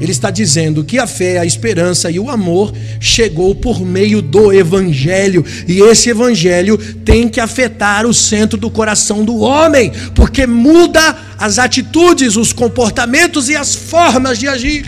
[0.00, 4.50] Ele está dizendo que a fé, a esperança e o amor chegou por meio do
[4.50, 11.16] evangelho, e esse evangelho tem que afetar o centro do coração do homem, porque muda
[11.38, 14.86] as atitudes, os comportamentos e as formas de agir.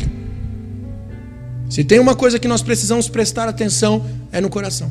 [1.69, 4.91] Se tem uma coisa que nós precisamos prestar atenção é no coração.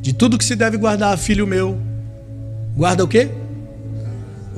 [0.00, 1.78] De tudo que se deve guardar, filho meu,
[2.76, 3.28] guarda o quê?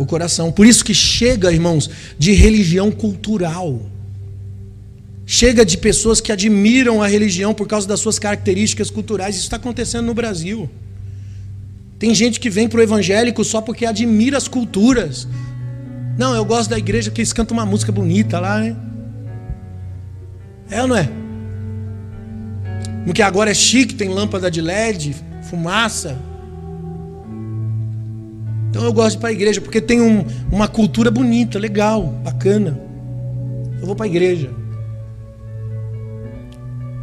[0.00, 0.50] O coração.
[0.50, 3.82] Por isso que chega, irmãos, de religião cultural.
[5.26, 9.34] Chega de pessoas que admiram a religião por causa das suas características culturais.
[9.34, 10.68] Isso está acontecendo no Brasil.
[11.98, 15.28] Tem gente que vem para o evangélico só porque admira as culturas.
[16.16, 18.74] Não, eu gosto da igreja que eles cantam uma música bonita lá, né?
[20.70, 21.10] É ou não é?
[23.04, 26.18] Porque agora é chique, tem lâmpada de LED, fumaça.
[28.70, 32.04] Então eu gosto de ir para a igreja porque tem um, uma cultura bonita, legal,
[32.22, 32.80] bacana.
[33.80, 34.50] Eu vou para a igreja.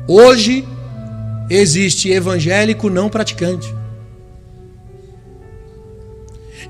[0.07, 0.65] Hoje
[1.49, 3.75] existe evangélico não praticante.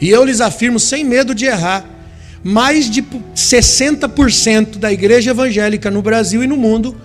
[0.01, 1.85] E eu lhes afirmo sem medo de errar,
[2.43, 6.95] mais de 60% da igreja evangélica no Brasil e no mundo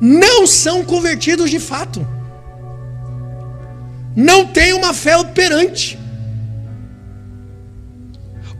[0.00, 2.06] não são convertidos de fato.
[4.16, 5.99] Não tem uma fé operante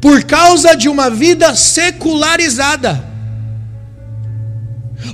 [0.01, 3.05] por causa de uma vida secularizada.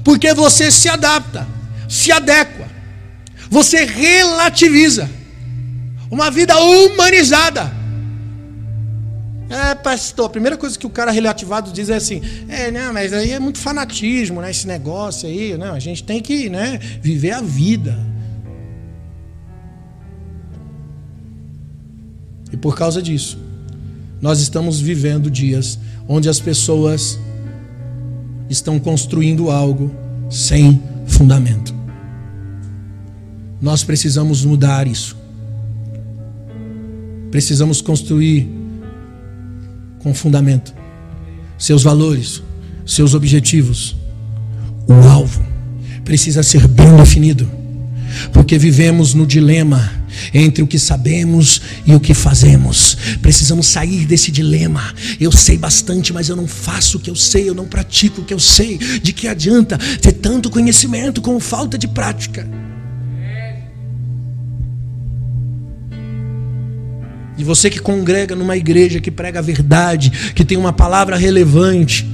[0.05, 1.47] Porque você se adapta,
[1.89, 2.66] se adequa,
[3.51, 5.11] você relativiza.
[6.09, 7.74] Uma vida humanizada.
[9.49, 13.12] É, pastor, a primeira coisa que o cara relativado diz é assim: é, não, mas
[13.12, 14.51] aí é muito fanatismo, né?
[14.51, 17.97] Esse negócio aí, não, a gente tem que né, viver a vida.
[22.53, 23.39] E por causa disso,
[24.21, 27.19] nós estamos vivendo dias onde as pessoas
[28.49, 29.95] estão construindo algo
[30.31, 31.75] sem fundamento.
[33.61, 35.17] Nós precisamos mudar isso.
[37.31, 38.49] Precisamos construir
[39.99, 40.75] com fundamento
[41.59, 42.43] seus valores,
[42.85, 43.97] seus objetivos.
[44.87, 45.45] O alvo
[46.05, 47.49] precisa ser bem definido,
[48.33, 49.91] porque vivemos no dilema
[50.33, 52.97] entre o que sabemos e o que fazemos.
[53.21, 54.95] Precisamos sair desse dilema.
[55.21, 58.25] Eu sei bastante, mas eu não faço o que eu sei, eu não pratico o
[58.25, 58.79] que eu sei.
[58.79, 62.49] De que adianta ter tanto conhecimento com falta de prática?
[67.39, 72.09] E você que congrega numa igreja que prega a verdade, que tem uma palavra relevante,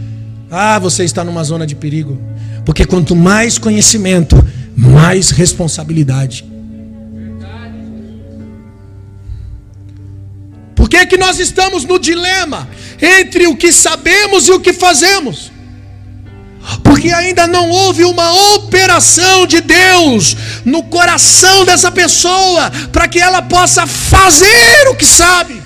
[0.50, 2.20] ah, você está numa zona de perigo.
[2.64, 4.36] Porque quanto mais conhecimento,
[4.76, 6.44] mais responsabilidade.
[10.92, 12.68] Que, é que nós estamos no dilema
[13.00, 15.50] entre o que sabemos e o que fazemos?
[16.84, 20.36] Porque ainda não houve uma operação de Deus
[20.66, 25.62] no coração dessa pessoa para que ela possa fazer o que sabe.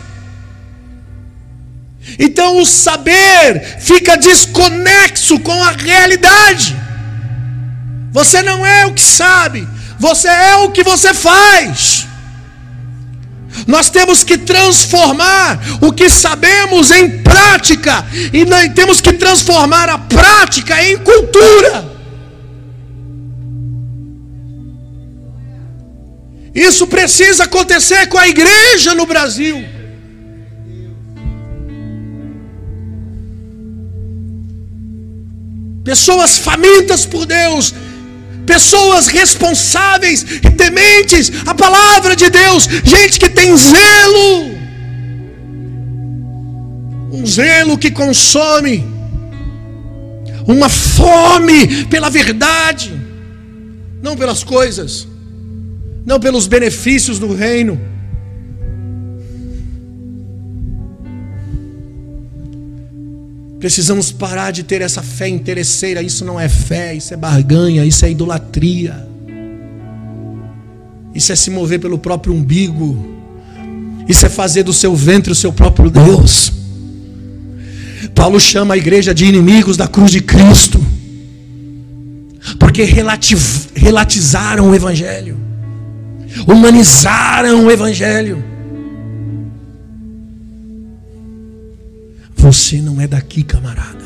[2.20, 6.76] Então o saber fica desconexo com a realidade.
[8.12, 9.68] Você não é o que sabe,
[9.98, 12.05] você é o que você faz.
[13.66, 19.98] Nós temos que transformar o que sabemos em prática, e nós temos que transformar a
[19.98, 21.96] prática em cultura.
[26.54, 29.62] Isso precisa acontecer com a igreja no Brasil.
[35.84, 37.72] Pessoas famintas por Deus,
[38.47, 44.57] pessoas responsáveis e tementes a palavra de Deus, gente que tem zelo,
[47.12, 48.86] um zelo que consome,
[50.47, 52.92] uma fome pela verdade,
[54.01, 55.09] não pelas coisas,
[56.07, 57.95] não pelos benefícios do reino.
[63.59, 66.02] Precisamos parar de ter essa fé interesseira.
[66.02, 69.07] Isso não é fé, isso é barganha, isso é idolatria.
[71.14, 73.16] Isso é se mover pelo próprio umbigo.
[74.09, 76.52] Isso é fazer do seu ventre o seu próprio Deus.
[78.14, 80.80] Paulo chama a igreja de inimigos da cruz de Cristo.
[82.59, 85.36] Porque relativizaram o Evangelho,
[86.46, 88.44] humanizaram o Evangelho.
[92.47, 94.05] Você não é daqui, camarada.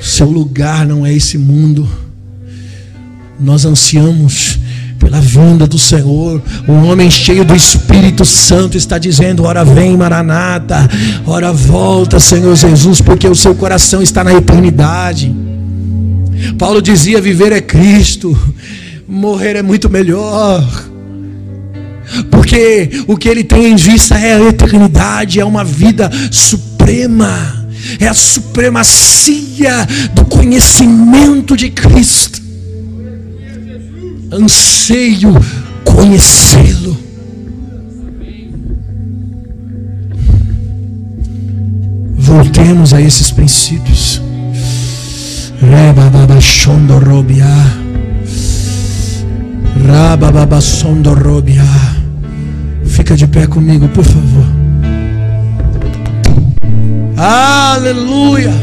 [0.00, 1.88] Seu lugar não é esse mundo.
[3.38, 4.58] Nós ansiamos
[4.98, 6.42] pela vinda do Senhor.
[6.66, 10.90] O homem cheio do Espírito Santo está dizendo: Ora vem, Maranata,
[11.24, 15.32] ora volta, Senhor Jesus, porque o seu coração está na eternidade.
[16.58, 18.36] Paulo dizia: Viver é Cristo,
[19.06, 20.64] morrer é muito melhor.
[22.30, 27.66] Porque o que ele tem em vista é a eternidade, é uma vida suprema,
[27.98, 32.42] é a supremacia do conhecimento de Cristo.
[34.32, 35.34] Anseio
[35.84, 37.04] conhecê-lo.
[42.16, 44.20] Voltemos a esses princípios.
[45.60, 47.84] Reba babachondorobiá.
[52.94, 54.46] Fica de pé comigo, por favor.
[57.16, 58.54] Aleluia.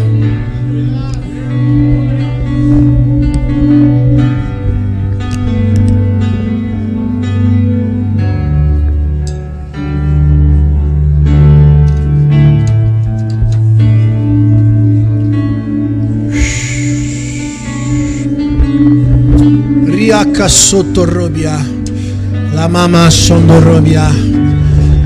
[19.87, 21.80] Riaca sotorobia.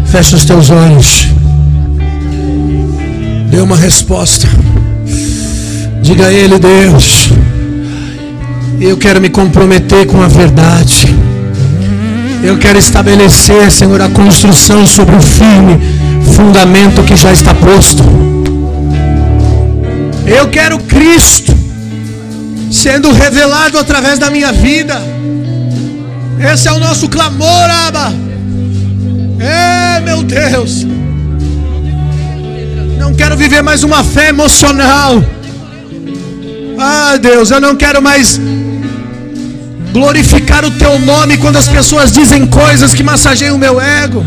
[0.07, 1.27] Fecha os teus olhos.
[3.49, 4.47] Dê uma resposta.
[6.01, 7.29] Diga a Ele, Deus.
[8.79, 11.07] Eu quero me comprometer com a verdade.
[12.43, 15.79] Eu quero estabelecer, Senhor, a construção sobre o firme
[16.35, 18.03] fundamento que já está posto.
[20.25, 21.55] Eu quero Cristo
[22.71, 25.01] sendo revelado através da minha vida.
[26.39, 28.13] Esse é o nosso clamor, Aba.
[29.39, 30.85] É, meu Deus.
[32.97, 35.23] Não quero viver mais uma fé emocional.
[36.77, 38.39] Ah, Deus, eu não quero mais
[39.93, 44.25] glorificar o teu nome quando as pessoas dizem coisas que massageiam o meu ego.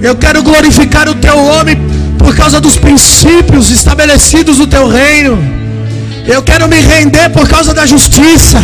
[0.00, 1.76] Eu quero glorificar o teu nome
[2.16, 5.38] por causa dos princípios estabelecidos no teu reino.
[6.26, 8.58] Eu quero me render por causa da justiça,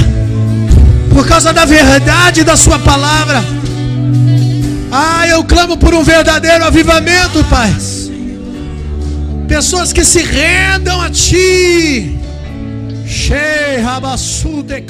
[1.14, 3.42] por causa da verdade da Sua palavra.
[4.90, 7.74] Ah, eu clamo por um verdadeiro avivamento, Pai.
[9.46, 12.18] Pessoas que se rendam a Ti.
[13.06, 14.80] Shei Rabasu de.